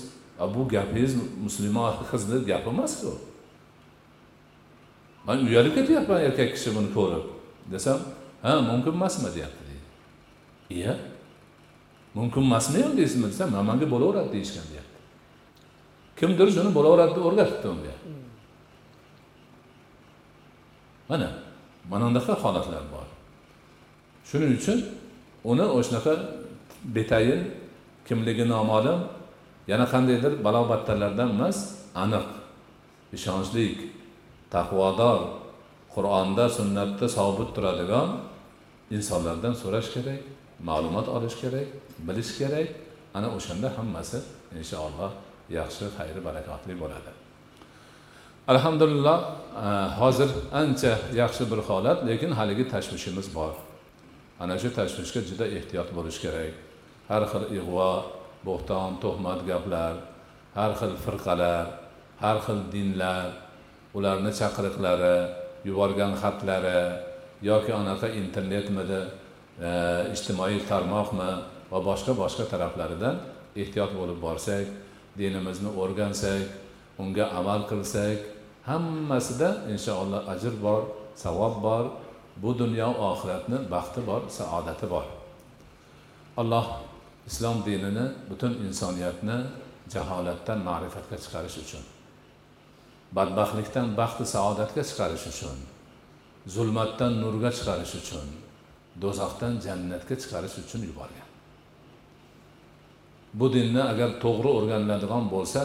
bu 0.54 0.62
gapingiz 0.74 1.12
musulmon 1.44 1.94
qizni 2.10 2.38
gapi 2.50 2.68
emasku 2.74 3.12
man 5.26 5.46
uyalib 5.46 5.74
ketyapman 5.74 6.20
erkak 6.28 6.50
kishi 6.54 6.70
buni 6.76 6.90
ko'rib. 6.96 7.24
Desam 7.72 7.98
ha 8.42 8.60
mumkin 8.60 8.92
emasmi 8.98 9.28
deyapti 9.34 9.62
deydi. 9.68 9.88
Iya. 10.70 10.94
Mumkin 12.14 12.42
emasmi 12.42 12.96
deysizmi? 12.96 13.26
desam 13.32 13.50
ha 13.54 13.62
manga 13.62 13.86
bo'laveradi 13.94 14.32
deyishgan 14.32 14.66
deyapti. 14.72 14.98
Kimdir 16.18 16.48
shuni 16.54 16.70
bo'laveradi 16.78 17.12
deb 17.16 17.24
o'rgatibdi 17.28 17.68
unga. 17.74 17.94
Mana 21.08 21.28
mana 21.90 22.04
bunaqa 22.08 22.34
holatlar 22.42 22.84
bor. 22.92 23.06
Shuning 24.28 24.52
uchun 24.58 24.78
uni 25.50 25.64
o'shanaqa 25.76 26.14
betayin 26.96 27.40
kimligi 28.06 28.44
noma'lum 28.54 29.00
yana 29.70 29.86
qandaydir 29.92 30.32
balo 30.44 30.62
battarlardan 30.72 31.28
emas 31.36 31.58
aniq 32.02 32.26
ishonchlik 33.16 33.78
taqvodor 34.54 35.20
qur'onda 35.94 36.44
sunnatda 36.58 37.06
sobit 37.16 37.50
turadigan 37.56 38.08
insonlardan 38.96 39.54
so'rash 39.62 39.88
kerak 39.94 40.22
ma'lumot 40.68 41.06
olish 41.16 41.36
kerak 41.42 41.68
bilish 42.06 42.32
kerak. 42.38 42.68
Ana 43.14 43.28
o'shanda 43.36 43.68
hammasi 43.76 44.18
inshaalloh 44.58 45.12
yaxshi 45.58 45.84
xayri 45.96 46.20
barakotli 46.28 46.74
bo'ladi. 46.82 47.10
Alhamdulillah 48.52 49.18
e, 49.66 49.68
hozir 50.00 50.30
ancha 50.60 50.92
yaxshi 51.22 51.44
bir 51.50 51.60
holat 51.68 51.98
lekin 52.08 52.30
haligi 52.38 52.64
tashvishimiz 52.72 53.28
bor. 53.34 53.54
Ana 54.40 54.54
shu 54.62 54.68
tashvishga 54.78 55.20
juda 55.28 55.46
ehtiyot 55.58 55.88
bo'lish 55.96 56.18
kerak. 56.24 56.54
Har 57.10 57.22
xil 57.32 57.44
ig'vo 57.58 57.92
bo'xton 58.46 58.90
tuhmat 59.02 59.40
gaplar 59.50 59.94
har 60.58 60.72
xil 60.80 60.92
firqalar 61.04 61.66
har 62.22 62.36
xil 62.46 62.60
dinlar 62.74 63.26
ularni 63.96 64.30
chaqiriqlari 64.40 65.16
yuborgan 65.68 66.12
xatlari 66.22 66.80
yoki 67.48 67.72
anaqa 67.80 68.08
internetmidi 68.22 69.00
e, 69.68 69.70
ijtimoiy 70.14 70.58
tarmoqmi 70.70 71.30
va 71.72 71.78
boshqa 71.88 72.12
boshqa 72.22 72.44
taraflaridan 72.52 73.16
ehtiyot 73.62 73.92
bo'lib 74.00 74.18
borsak 74.26 74.66
dinimizni 75.18 75.70
o'rgansak 75.82 76.44
unga 77.02 77.24
amal 77.38 77.60
qilsak 77.70 78.18
hammasida 78.70 79.48
inshaalloh 79.72 80.22
ajr 80.34 80.54
bor 80.66 80.82
savob 81.24 81.62
bor. 81.66 81.84
Bu 82.42 82.58
dunyo 82.58 82.88
oxiratni 83.10 83.58
baxti 83.70 84.00
bor 84.06 84.22
saodati 84.38 84.86
bor. 84.90 85.06
Alloh 86.40 86.66
islom 87.28 87.58
dinini 87.66 88.06
butun 88.30 88.52
insoniyatni 88.66 89.36
jaholatdan 89.94 90.58
ma'rifatga 90.68 91.16
chiqarish 91.24 91.58
uchun 91.64 91.82
badbaxtlikdan 93.16 93.88
baxti 94.00 94.24
saodatga 94.34 94.82
chiqarish 94.88 95.26
uchun 95.32 95.58
zulmatdan 96.54 97.12
nurga 97.22 97.50
chiqarish 97.58 97.94
uchun 98.00 98.26
do'zaxdan 99.02 99.54
jannatga 99.66 100.14
chiqarish 100.22 100.56
uchun 100.62 100.82
yuborgan. 100.88 101.28
Bu 103.38 103.46
dinni 103.54 103.82
agar 103.92 104.10
to'g'ri 104.24 104.50
o'rganiladigan 104.58 105.24
bo'lsa 105.34 105.62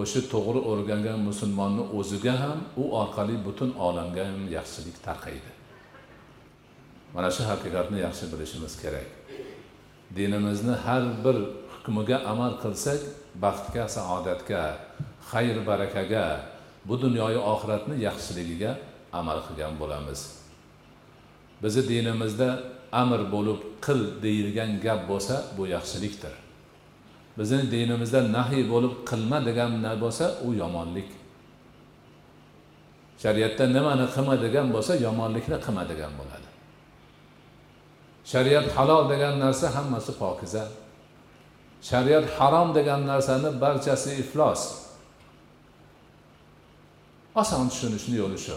o'sha 0.00 0.20
to'g'ri 0.32 0.60
o'rgangan 0.70 1.18
musulmonni 1.28 1.84
o'ziga 1.98 2.34
ham 2.42 2.58
u 2.82 2.84
orqali 3.02 3.36
butun 3.46 3.70
olamga 3.86 4.22
ham 4.30 4.40
yaxshilik 4.56 4.96
tarqaydi. 5.06 5.50
Mana 7.14 7.30
shu 7.36 7.42
haqiqatni 7.50 7.98
yaxshi 8.06 8.24
bilishimiz 8.32 8.74
kerak. 8.82 9.08
Dinimizni 10.16 10.74
har 10.84 11.04
bir 11.24 11.36
hukmiga 11.72 12.18
amal 12.32 12.52
qilsak 12.62 13.00
baxtga 13.44 13.84
saodatga 13.96 14.62
xayr 15.30 15.56
barakaga 15.68 16.24
bu 16.88 17.00
dunyoyu 17.02 17.40
oxiratni 17.52 17.94
yaxshiligiga 18.08 18.78
amal 19.12 19.38
qilgan 19.46 19.74
bo'lamiz. 19.80 20.20
Bizni 21.62 21.82
dinimizda 21.88 22.48
amr 22.92 23.20
bo'lib 23.34 23.60
qil 23.86 24.00
deyilgan 24.22 24.80
gap 24.80 25.08
bo'lsa 25.10 25.44
bu 25.58 25.66
yaxshilikdir. 25.66 26.34
Bizni 27.38 27.70
dinimizda 27.70 28.20
nahiy 28.36 28.64
bo'lib 28.72 28.94
qilma 29.10 29.38
degan 29.48 29.72
bo'lsa 30.02 30.26
u 30.46 30.54
yomonlik. 30.62 31.08
Shariatda 33.22 33.64
nimani 33.76 34.06
qilma 34.14 34.34
degan 34.44 34.66
bo'lsa 34.74 34.92
yomonlikni 35.06 35.58
qilma 35.66 35.84
degan 35.92 36.12
bo'ladi. 36.20 36.48
Shariat 38.32 38.66
halol 38.76 39.04
degan 39.12 39.34
narsa 39.44 39.66
hammasi 39.76 40.12
pokiza. 40.22 40.64
Shariat 41.82 42.26
harom 42.36 42.74
degan 42.74 43.06
narsani 43.06 43.60
barchasi 43.60 44.10
iflos. 44.22 44.85
Oson 47.40 47.68
tushunishni 47.72 48.16
yo'li 48.22 48.38
shu 48.46 48.56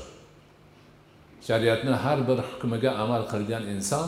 shariatni 1.48 1.92
har 2.04 2.20
bir 2.28 2.40
hukmiga 2.50 2.92
amal 3.04 3.24
qilgan 3.34 3.64
inson 3.74 4.08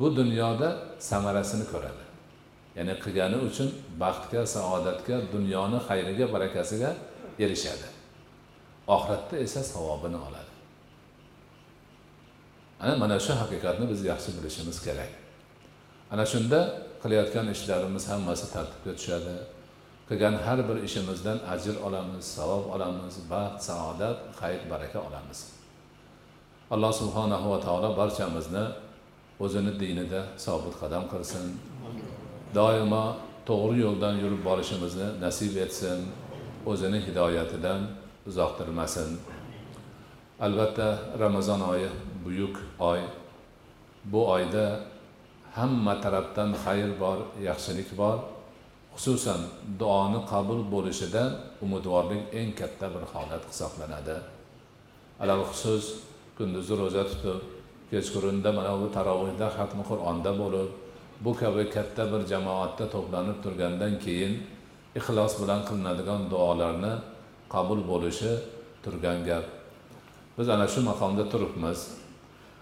bu 0.00 0.16
dunyoda 0.16 0.68
samarasini 0.98 1.64
ko'radi. 1.72 2.04
Ya'ni 2.76 2.94
qilgani 3.04 3.36
uchun 3.48 3.68
baxtga 4.02 4.42
saodatga 4.54 5.16
dunyoni 5.34 5.78
xayriga 5.88 6.26
barakasiga 6.34 6.90
erishadi. 7.44 7.88
Oxiratda 8.94 9.36
esa 9.44 9.60
savobini 9.72 10.18
oladi. 10.26 10.52
Ana 12.80 12.96
mana 13.02 13.16
shu 13.26 13.32
haqiqatni 13.42 13.84
biz 13.92 14.00
yaxshi 14.10 14.30
bilishimiz 14.36 14.78
kerak. 14.86 15.12
Ana 16.12 16.24
shunda 16.32 16.60
qilayotgan 17.02 17.46
ishlarimiz 17.54 18.04
hammasi 18.12 18.46
tartibga 18.54 18.92
tushadi. 18.98 19.34
Qilgan 20.10 20.34
har 20.44 20.58
bir 20.68 20.78
ishimizdan 20.86 21.38
ajr 21.54 21.76
olamiz 21.86 22.24
savob 22.36 22.64
olamiz 22.74 23.14
baxt 23.30 23.60
saodat 23.68 24.18
xayr 24.40 24.60
baraka 24.70 24.98
olamiz. 25.08 25.38
Alloh 26.74 26.92
subhanahu 27.02 27.46
va 27.52 27.58
taolo 27.66 27.88
barchamizni 28.00 28.64
o'zini 29.44 29.72
dinida 29.80 30.20
sobit 30.44 30.74
qadam 30.82 31.04
qilsin. 31.12 31.44
Doimo 32.58 33.04
to'g'ri 33.48 33.76
yo'ldan 33.86 34.14
yurib 34.22 34.42
borishimizni 34.48 35.08
nasib 35.24 35.54
etsin 35.64 35.98
o'zini 36.70 36.98
hidoyatidan 37.06 37.80
uzoqtirmasin. 38.28 39.10
Albatta 40.46 40.88
ramazon 41.22 41.60
oyi 41.72 41.88
buyuk 42.24 42.56
oy. 42.90 43.00
Bu 44.12 44.20
oyda 44.34 44.66
hamma 45.56 45.94
tarafdan 46.04 46.50
xayr 46.64 46.90
bor 47.02 47.18
yaxshilik 47.48 47.90
bor. 48.00 48.18
Xususan 48.96 49.40
duoni 49.80 50.20
qabul 50.32 50.60
bo'lishida 50.74 51.22
umidvorlik 51.64 52.22
eng 52.40 52.50
katta 52.60 52.86
bir 52.94 53.04
holat 53.12 53.42
hisoblanadi. 53.50 54.16
Alalxusus 55.22 55.84
kunduzi 56.36 56.74
ro'za 56.80 57.02
tutib 57.10 57.38
kechqurunda 57.90 58.50
mana 58.58 58.72
bu 58.80 58.86
tarovihda 58.96 59.46
xatmi 59.56 59.82
qur'onda 59.90 60.30
bo'lib 60.42 60.68
bu 61.24 61.30
kabi 61.40 61.64
katta 61.76 62.02
bir 62.12 62.22
jamoatda 62.32 62.84
to'planib 62.94 63.38
turgandan 63.44 63.94
keyin 64.04 64.32
ixlos 64.98 65.32
bilan 65.40 65.60
qilinadigan 65.68 66.22
duolarni 66.32 66.92
qabul 67.54 67.80
bo'lishi 67.90 68.32
turgan 68.84 69.18
gap. 69.28 69.44
Biz 70.38 70.48
ana 70.54 70.66
shu 70.72 70.80
maqomda 70.90 71.24
turibmiz. 71.32 71.80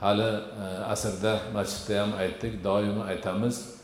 Hali 0.01 0.31
e, 0.65 0.67
asrda 0.95 1.33
masjidda 1.57 1.95
ham 2.03 2.11
aytdik 2.23 2.53
doimo 2.67 3.03
aytamiz 3.13 3.78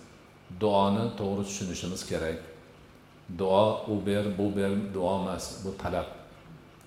duoni 0.60 1.04
to'g'ri 1.18 1.44
tushunishimiz 1.48 2.02
kerak. 2.10 2.38
Duo 3.38 3.84
u 3.88 4.06
ber 4.06 4.24
bu 4.38 4.46
ber 4.56 4.70
duo 4.94 5.12
emas 5.20 5.64
bu 5.64 5.70
talab 5.82 6.08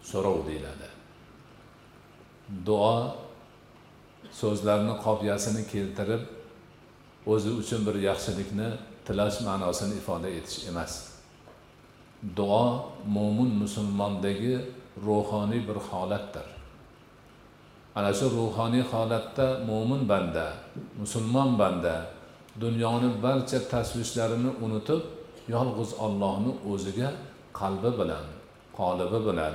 so'rov 0.10 0.38
deyiladi. 0.48 0.89
Duo 2.65 3.15
so'zlarni 4.32 4.93
qofiyasini 5.06 5.63
keltirib 5.72 6.24
o'zi 7.34 7.52
uchun 7.62 7.82
bir 7.88 7.96
yaxshilikni 8.10 8.70
tilash 9.06 9.38
ma'nosini 9.48 9.96
ifoda 10.02 10.30
etish 10.38 10.67
emas. 10.72 10.93
Duo 12.38 12.65
mo'min 13.15 13.52
musulmondagi 13.63 14.56
ruhoniy 15.06 15.62
bir 15.67 15.78
holatdir. 15.89 16.48
Ana 17.96 18.12
shu 18.13 18.26
ruhoniy 18.38 18.84
holatda 18.91 19.48
mo'min 19.70 20.02
banda 20.10 20.46
musulmon 21.02 21.60
banda 21.60 21.96
dunyoni 22.62 23.10
barcha 23.24 23.60
tashvishlarini 23.74 24.52
unutib 24.65 25.02
yolg'iz 25.56 25.91
ollohni 26.06 26.52
o'ziga 26.72 27.10
qalbi 27.60 27.91
bilan 28.00 28.26
qolibi 28.78 29.20
bilan 29.28 29.54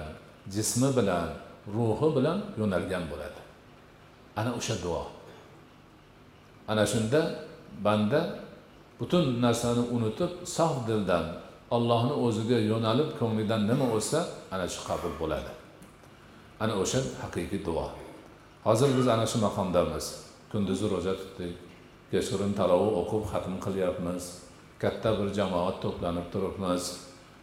jismi 0.54 0.88
bilan 0.98 1.28
ruhi 1.74 2.08
bilan 2.16 2.38
yo'nalgan 2.60 3.04
bo'ladi. 3.10 3.40
Ana 4.36 4.50
o'sha 4.58 4.74
duo. 4.84 5.04
Ana 6.68 6.84
shunda 6.92 7.20
banda 7.84 8.20
butun 9.00 9.24
narsani 9.44 9.82
unutib 9.96 10.30
sof 10.56 10.74
dildan 10.88 11.24
allohni 11.76 12.14
o'ziga 12.26 12.58
yo'nalib 12.70 13.08
ko'nglidan 13.20 13.62
nima 13.70 13.86
o'tsa 13.96 14.20
ana 14.54 14.66
shu 14.74 14.80
qabul 14.88 15.14
bo'ladi. 15.20 15.52
Ana 16.62 16.74
o'sha 16.82 17.00
haqiqiy 17.22 17.60
duo. 17.66 17.86
Hozir 18.66 18.88
biz 18.98 19.06
ana 19.14 19.26
shu 19.30 19.38
maqomdamiz. 19.46 20.06
Kunduzi 20.52 20.86
ro'za 20.94 21.12
tutdik. 21.20 21.71
Kechqurun 22.12 22.52
talovih 22.60 22.92
o'qib 23.00 23.24
xatm 23.32 23.54
qilyapmiz. 23.64 24.24
Katta 24.82 25.10
bir 25.18 25.28
jamoat 25.38 25.76
to'planib 25.84 26.26
turibmiz. 26.32 26.82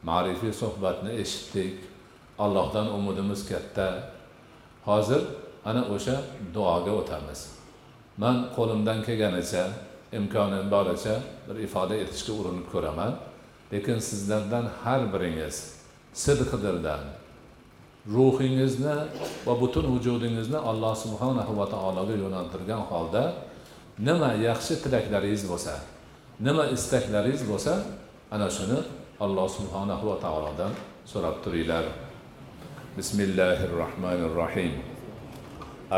Ma'rifiy 0.10 0.54
suhbatni 0.62 1.12
eshitdik. 1.24 1.76
Allohdan 2.44 2.88
umidimiz 2.98 3.42
katta. 3.52 3.88
Hozir 4.90 5.22
ana 5.70 5.82
o'sha 5.96 6.16
duoga 6.54 6.92
o'tamiz. 7.02 7.40
Man 8.22 8.38
qo'limdan 8.56 9.00
kelganicha 9.08 9.64
imkonim 10.20 10.66
boricha 10.76 11.16
bir 11.48 11.56
ifoda 11.66 11.96
etishga 12.04 12.34
urinib 12.40 12.68
ko'raman. 12.74 13.12
Lekin 13.74 14.00
sizlardan 14.10 14.66
har 14.84 15.02
biringiz 15.14 15.56
sidqidirdan 16.24 17.04
ruhingizni 18.16 18.96
va 19.46 19.54
butun 19.62 19.86
vujudingizni 19.94 20.58
alloh 20.70 20.94
subhanahu 20.96 21.52
va 21.60 21.66
taologa 21.74 22.16
yo'naltirgan 22.24 22.82
holda 22.90 23.24
nima 23.99 24.31
yaxshi 24.49 24.75
tilaklaringiz 24.83 25.43
bo'lsa 25.51 25.75
nima 26.47 26.65
istaklaringiz 26.77 27.43
bo'lsa 27.51 27.75
ana 28.35 28.49
shuni 28.57 28.79
alloh 29.25 29.47
subhanahu 29.59 30.05
va 30.11 30.17
taolodan 30.25 30.73
so'rab 31.13 31.37
turinglar 31.45 31.85
bismillahi 32.97 33.71
rohmanir 33.81 34.33
rohim 34.43 34.73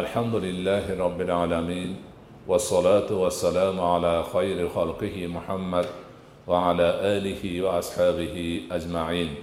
alhamdulillahi 0.00 0.98
robbil 1.04 1.32
alamin 1.44 1.90
والصلاة 2.46 3.11
والسلام 3.11 3.80
على 3.80 4.24
خير 4.32 4.68
خلقه 4.68 5.26
محمد 5.26 5.87
وعلى 6.46 6.88
آله 7.16 7.42
وأصحابه 7.62 8.62
أجمعين 8.70 9.35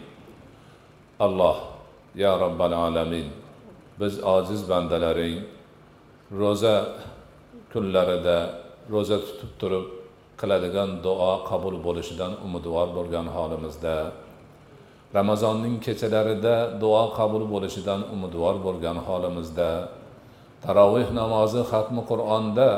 الله 1.22 1.56
يا 2.16 2.38
رب 2.38 2.62
العالمين 2.62 3.28
biz 4.00 4.24
ojiz 4.24 4.70
bandalaring 4.70 5.44
ro'za 6.32 6.96
kunlarida 7.73 8.39
ro'za 8.93 9.19
tutib 9.27 9.53
turib 9.61 9.85
qiladigan 10.41 10.91
duo 11.07 11.33
qabul 11.51 11.77
bo'lishidan 11.87 12.33
umidvor 12.47 12.89
bo'lgan 12.97 13.27
holimizda. 13.37 13.97
Ramazonning 15.19 15.77
kechalarida 15.85 16.55
duo 16.83 17.05
qabul 17.19 17.45
bo'lishidan 17.53 18.01
umidvor 18.15 18.57
bo'lgan 18.67 18.97
holimizda. 19.07 19.71
Taroveh 20.65 21.09
namozi 21.21 21.63
xatmi 21.71 22.03
qur'onda 22.11 22.69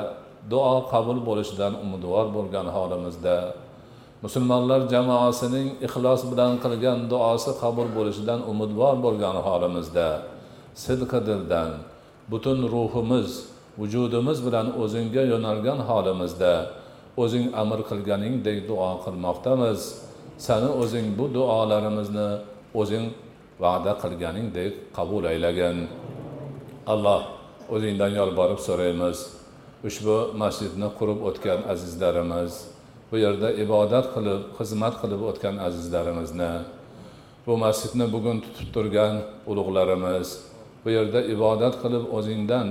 duo 0.53 0.77
qabul 0.93 1.19
bo'lishidan 1.29 1.73
umidvor 1.85 2.27
bo'lgan 2.37 2.67
holimizda. 2.77 3.37
Musulmonlar 4.25 4.81
jamoasining 4.93 5.69
ixlos 5.87 6.23
bilan 6.31 6.53
qilgan 6.65 6.99
duosi 7.13 7.53
qabul 7.63 7.89
bo'lishidan 7.97 8.41
umidvor 8.53 8.95
bo'lgan 9.05 9.37
holimizda. 9.47 10.09
Sidqi 10.85 11.19
dildan 11.29 11.71
butun 12.31 12.59
ruhimiz 12.75 13.50
vujudimiz 13.81 14.39
bilan 14.47 14.67
o'zingga 14.83 15.23
yo'nalgan 15.33 15.81
holimizda. 15.89 16.53
O'zing 17.23 17.47
amr 17.63 17.81
qilganingdek 17.91 18.59
duo 18.71 18.91
qilmoqdamiz. 19.05 19.81
Sani 20.47 20.71
o'zing 20.83 21.07
bu 21.19 21.25
duolarimizni 21.37 22.29
o'zing 22.81 23.07
va'da 23.65 23.93
qilganingdek 24.03 24.73
qabul 24.97 25.23
aylagin. 25.33 25.79
Alloh 26.93 27.23
o'zingdan 27.75 28.13
yolborib 28.21 28.61
so'raymiz. 28.69 29.19
Ushbu 29.89 30.17
masjidni 30.43 30.89
qurib 30.99 31.19
o'tgan 31.29 31.61
azizlarimiz 31.73 32.53
bu 33.13 33.17
yerda 33.25 33.49
ibodat 33.65 34.07
qilib 34.15 34.43
xizmat 34.59 34.95
qilib 35.03 35.23
o'tgan 35.31 35.57
azizlarimizni 35.67 36.53
bu 37.47 37.53
masjidni 37.65 38.07
bugun 38.15 38.37
tutib 38.45 38.69
turgan 38.75 39.15
ulug'larimiz 39.51 40.29
bu 40.85 40.89
yerda 40.97 41.21
ibodat 41.35 41.75
qilib 41.83 42.05
o'zingdan 42.19 42.69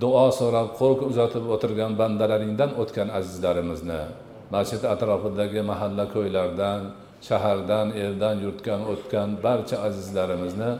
duo 0.00 0.26
so'rab 0.38 0.68
qo'l 0.80 0.98
uzatib 1.10 1.44
o'tirgan 1.54 1.92
bandalaringdan 2.00 2.70
o'tgan 2.82 3.08
azizlarimizni 3.18 4.02
masjid 4.54 4.82
atrofidagi 4.94 5.60
mahalla 5.70 6.04
ko'ylardan 6.14 6.80
shahardan 7.28 7.86
eldan 8.04 8.36
yurtdan 8.44 8.80
o'tgan 8.92 9.28
barcha 9.44 9.76
azizlarimizni 9.88 10.70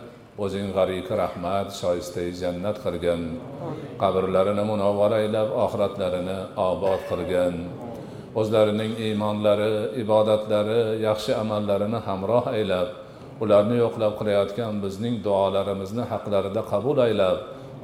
o'zing 0.44 0.68
g'ariki 0.76 1.12
rahmat 1.22 1.68
shoistai 1.80 2.28
jannat 2.42 2.76
qilgin. 2.84 3.22
Qabrlarini 4.02 4.64
munavvar 4.72 5.12
aylab 5.20 5.48
oxiratlarini 5.64 6.38
obod 6.70 7.00
qilgin. 7.10 7.54
O'zlarining 8.40 8.92
iymonlari 9.06 9.72
ibodatlari 10.02 10.80
yaxshi 11.06 11.32
amallarini 11.42 12.00
hamroh 12.08 12.44
aylab 12.56 12.88
ularni 13.42 13.76
yo'qlab 13.84 14.12
qilayotgan 14.20 14.74
bizning 14.84 15.14
duolarimizni 15.26 16.04
haqlarida 16.12 16.62
qabul 16.72 16.98
aylab 17.06 17.38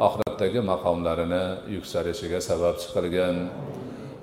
oxiratdagi 0.06 0.60
maqomlarini 0.72 1.44
yuksalishiga 1.74 2.38
sababchi 2.48 2.88
qilgin 2.94 3.36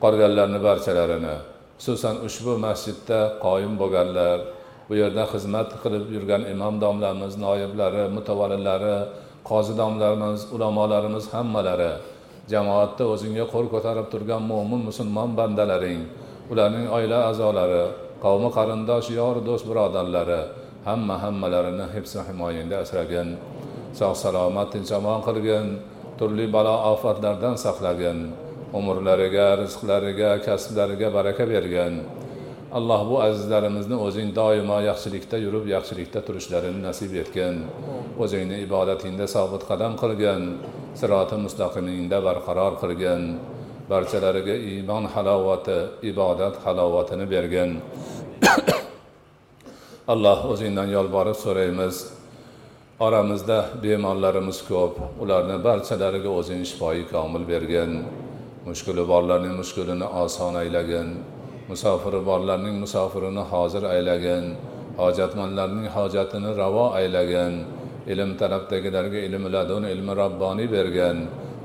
qolganlarni 0.03 0.59
barchalarini 0.67 1.35
xususan 1.79 2.15
ushbu 2.27 2.53
masjidda 2.65 3.19
qoyim 3.45 3.73
bo'lganlar 3.81 4.37
bu 4.87 4.93
yerda 5.01 5.23
xizmat 5.33 5.69
qilib 5.83 6.05
yurgan 6.15 6.43
imom 6.53 6.75
domlamiz 6.83 7.33
noiblari 7.45 8.03
mutavallilari 8.15 8.97
qozi 9.49 9.73
domlarimiz 9.81 10.41
ulamolarimiz 10.55 11.25
hammalari 11.33 11.91
jamoatda 12.51 13.03
o'zingga 13.13 13.45
qo'l 13.53 13.67
ko'tarib 13.73 14.07
turgan 14.13 14.41
mo'min 14.51 14.81
musulmon 14.89 15.29
bandalaring 15.39 16.01
ularning 16.51 16.87
oila 16.97 17.17
a'zolari 17.29 17.85
qavmi 18.25 18.49
qarindosh 18.57 19.07
yor 19.19 19.35
do'st 19.47 19.65
birodarlari 19.69 20.41
hamma 20.87 21.15
hammalarini 21.23 21.85
hibsi 21.95 22.19
himoyangda 22.27 22.75
asragin 22.83 23.29
sog' 23.97 24.17
salomat 24.23 24.71
tinch 24.73 24.91
omon 24.99 25.21
qilgin 25.27 25.67
turli 26.19 26.45
balo 26.55 26.75
ofatlardan 26.93 27.55
saqlagin 27.65 28.19
umrlariga 28.77 29.47
rizqlariga 29.61 30.31
kasblariga 30.45 31.07
baraka 31.17 31.43
bergin. 31.53 32.03
Alloh 32.77 33.01
bu 33.09 33.15
azizlarimizni 33.27 33.95
o'zing 34.07 34.29
doimo 34.39 34.77
yaxshilikda 34.89 35.37
yurib 35.45 35.65
yaxshilikda 35.75 36.19
turishlarini 36.27 36.81
nasib 36.87 37.11
etgin. 37.21 37.55
O'zingni 38.23 38.57
ibodatingda 38.65 39.27
sobit 39.35 39.63
qadam 39.69 39.93
qilgin 40.01 40.41
siroti 40.99 41.37
mustaqimingda 41.45 42.17
barqaror 42.27 42.73
qilgin. 42.81 43.21
Barchalariga 43.91 44.55
iymon 44.71 45.03
halovati 45.13 45.77
ibodat 46.11 46.55
halovatini 46.65 47.25
bergin. 47.33 47.71
Alloh 50.13 50.39
o'zingdan 50.53 50.89
yolborib 50.97 51.37
so'raymiz. 51.45 51.95
Oramizda 52.99 53.65
bemorlarimiz 53.83 54.59
ko'p. 54.67 54.95
Ularni 55.23 55.57
barchalariga 55.63 56.29
o'zing 56.39 56.63
shifoyi 56.69 57.03
komil 57.11 57.43
bergin. 57.47 57.91
Mushkuli 58.67 59.03
borlarning 59.07 59.55
mushkulini 59.61 60.07
oson 60.23 60.55
aylagin 60.55 61.09
musofiri 61.69 62.21
borlarning 62.29 62.75
musofirini 62.83 63.43
hozir 63.51 63.83
aylagin 63.83 64.45
hojatmandlarning 64.97 65.87
hojatini 65.95 66.57
ravo 66.57 66.85
aylagin 66.99 67.53
ilm 68.07 68.31
tarafdagilarga 68.41 69.19
ilmi 69.27 69.49
ladun 69.55 69.83
ilmi 69.93 70.13
robboniy 70.21 70.71
bergin. 70.71 71.17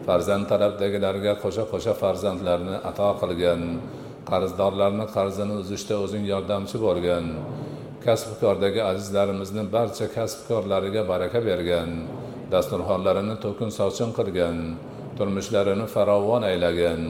Farzand 0.07 0.45
tarafdagilarga 0.53 1.33
qo'sha 1.43 1.65
qo'sha 1.73 1.93
farzandlarni 2.03 2.77
ato 2.91 3.11
qilgin. 3.21 3.63
Qarzdorlarni 4.31 5.07
qarzini 5.17 5.55
uzishda 5.63 5.95
o'zing 6.05 6.25
yordamchi 6.33 6.77
bo'lgin. 6.87 7.27
Kasbkordagi 8.05 8.81
azizlarimizni 8.91 9.63
barcha 9.77 10.07
kasbkorlariga 10.17 11.03
baraka 11.13 11.41
bergin 11.49 11.91
dasturxonlarini 12.53 13.37
to'kin 13.45 13.71
sochin 13.79 14.11
qilgin 14.19 14.57
turmushlarini 15.19 15.87
farovon 15.95 16.43
aylagin 16.51 17.01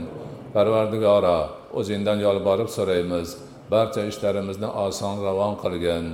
parvardigoro 0.55 1.39
o'zingdan 1.79 2.19
yolborib 2.27 2.69
so'raymiz 2.77 3.29
barcha 3.75 4.03
ishlarimizni 4.11 4.69
oson 4.87 5.17
ravon 5.27 5.55
qilgin 5.63 6.05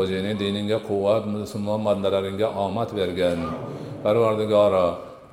o'zingni 0.00 0.32
diningga 0.42 0.78
quvvat 0.88 1.24
musulmon 1.34 1.80
bandalaringga 1.88 2.48
omad 2.66 2.90
bergin 2.98 3.40
parvardigoro 4.04 4.86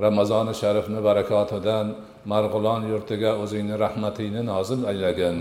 ramazoni 0.05 0.53
sharifni 0.61 0.99
barakotidan 1.07 1.85
marg'ilon 2.32 2.82
yurtiga 2.91 3.32
o'zingni 3.43 3.75
rahmatingni 3.86 4.41
nozil 4.51 4.82
aylagin 4.91 5.38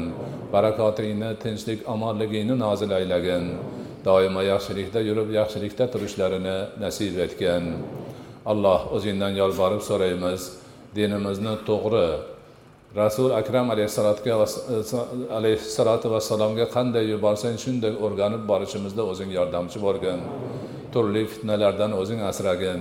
barakotingni 0.53 1.31
tinchlik 1.43 1.81
omonligingni 1.95 2.57
nozil 2.67 2.91
aylagin. 2.99 3.45
Doimo 4.07 4.43
yaxshilikda 4.53 5.01
yurib 5.09 5.29
yaxshilikda 5.39 5.85
turishlarini 5.93 6.59
nasib 6.83 7.19
etgin. 7.27 7.65
Alloh 8.53 8.81
o'zingdan 8.97 9.35
yolvorib 9.41 9.83
so'raymiz 9.89 10.43
dinimizni 10.97 11.55
to'g'ri. 11.69 12.09
Rasul 13.03 13.31
akram 13.41 13.67
e, 13.71 13.87
alayhissalotu 15.39 16.07
vassalomga 16.15 16.67
qanday 16.77 17.05
yuborsang 17.13 17.57
shunday 17.65 17.93
o'rganib 18.05 18.43
borishimizda 18.51 19.03
o'zing 19.13 19.31
yordamchi 19.39 19.79
bo'lgin. 19.87 20.21
Turli 20.93 21.23
fitnalardan 21.33 21.93
o'zing 22.01 22.21
asragin 22.31 22.81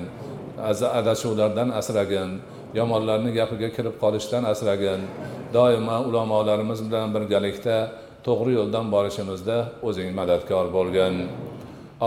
adashuvlardan 1.00 1.70
asragin. 1.80 2.30
Yomonlarni 2.78 3.32
gapiga 3.40 3.70
kirib 3.76 3.96
qolishdan 4.04 4.44
asragin 4.52 5.02
doimo 5.56 5.98
ulamolarimiz 6.10 6.80
bilan 6.88 7.10
birgalikda 7.16 7.78
to'g'ri 8.26 8.52
yo'ldan 8.60 8.86
borishimizda 8.94 9.58
o'zing 9.88 10.10
madadkor 10.20 10.66
bo'lgin. 10.78 11.16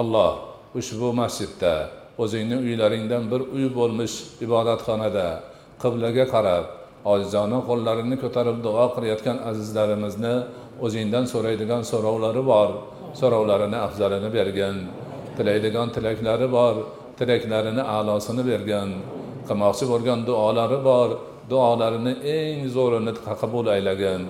Alloh 0.01 0.33
ushbu 0.81 1.09
masjidda 1.21 1.75
o'zingni 2.23 2.57
uylaringdan 2.67 3.25
bir 3.33 3.41
uy 3.57 3.67
bo'lmish 3.79 4.15
ibodatxonada 4.47 5.29
qiblaga 5.83 6.25
qarab 6.35 6.65
ojizona 7.13 7.59
qo'llarini 7.69 8.17
ko'tarib 8.23 8.59
duo 8.67 8.85
qilayotgan 8.95 9.37
azizlarimizni 9.51 10.35
o'zingdan 10.87 11.25
so'raydigan 11.33 11.83
so'rovlari 11.91 12.43
bor. 12.53 12.71
So'rovlarini 13.21 13.79
afzalini 13.87 14.31
bergin 14.39 14.77
tilaydigan 15.37 15.89
tilaklari 15.95 16.49
bor 16.57 16.75
tilaklarini 17.19 17.83
a'losini 17.97 18.43
bergin. 18.51 18.91
Qilmoqchi 19.49 19.85
bo'lgan 19.93 20.19
duolari 20.29 20.79
bor. 20.89 21.11
Duolarini 21.53 22.13
eng 22.37 22.61
zo'rini 22.77 23.13
qabul 23.41 23.67
aylagin 23.75 24.23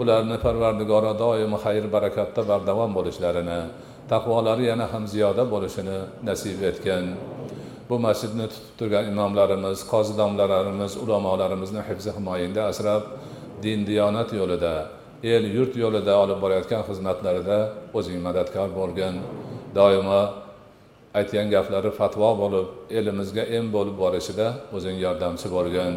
ularni 0.00 0.36
parvardigori 0.44 1.12
doimo 1.22 1.58
xayr 1.64 1.84
barakatda 1.94 2.42
bardavom 2.50 2.90
bo'lishlarini 2.98 3.60
taqvolari 4.12 4.64
yana 4.70 4.86
ham 4.92 5.04
ziyoda 5.12 5.44
bo'lishini 5.52 5.98
nasib 6.28 6.60
etgin 6.70 7.04
bu 7.88 7.96
masjidni 8.06 8.46
tutib 8.52 8.74
turgan 8.78 9.04
imomlarimiz 9.12 9.78
qozi 9.92 10.12
domlalarimiz 10.20 10.92
ulamolarimizni 11.04 11.82
hifzi 11.88 12.10
himoyingda 12.16 12.62
asrab 12.72 13.02
din 13.64 13.78
diyonat 13.88 14.30
yo'lida 14.40 14.74
el 15.34 15.44
yurt 15.56 15.74
yo'lida 15.82 16.12
olib 16.22 16.38
borayotgan 16.44 16.82
xizmatlarida 16.88 17.58
o'zing 17.98 18.18
madadkor 18.26 18.68
bo'lgin. 18.78 19.14
Doimo 19.78 20.20
aytgan 21.19 21.47
gaplari 21.55 21.91
fatvo 21.99 22.29
bo'lib 22.41 22.67
elimizga 22.99 23.43
em 23.57 23.65
bo'lib 23.75 23.95
borishida 24.03 24.47
o'zing 24.75 24.97
yordamchi 25.05 25.47
bo'lgin 25.55 25.95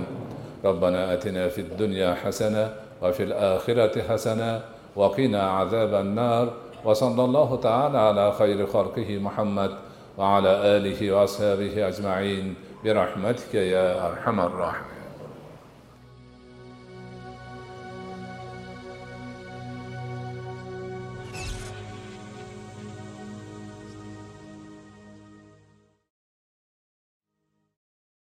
ربنا 0.64 1.14
اتنا 1.14 1.48
في 1.48 1.60
الدنيا 1.60 2.14
حسنه 2.14 2.64
وفي 3.02 3.22
الاخره 3.22 4.02
حسنه 4.08 4.60
وقنا 4.96 5.42
عذاب 5.50 5.94
النار 5.94 6.46
وصلى 6.84 7.24
الله 7.24 7.50
تعالى 7.56 7.98
على 7.98 8.32
خير 8.32 8.66
خلقه 8.66 9.18
محمد 9.18 9.70
وعلى 10.18 10.52
اله 10.76 11.00
واصحابه 11.12 11.88
اجمعين 11.88 12.54
برحمتك 12.84 13.54
يا 13.54 14.06
ارحم 14.08 14.40
الراحمين 14.40 14.99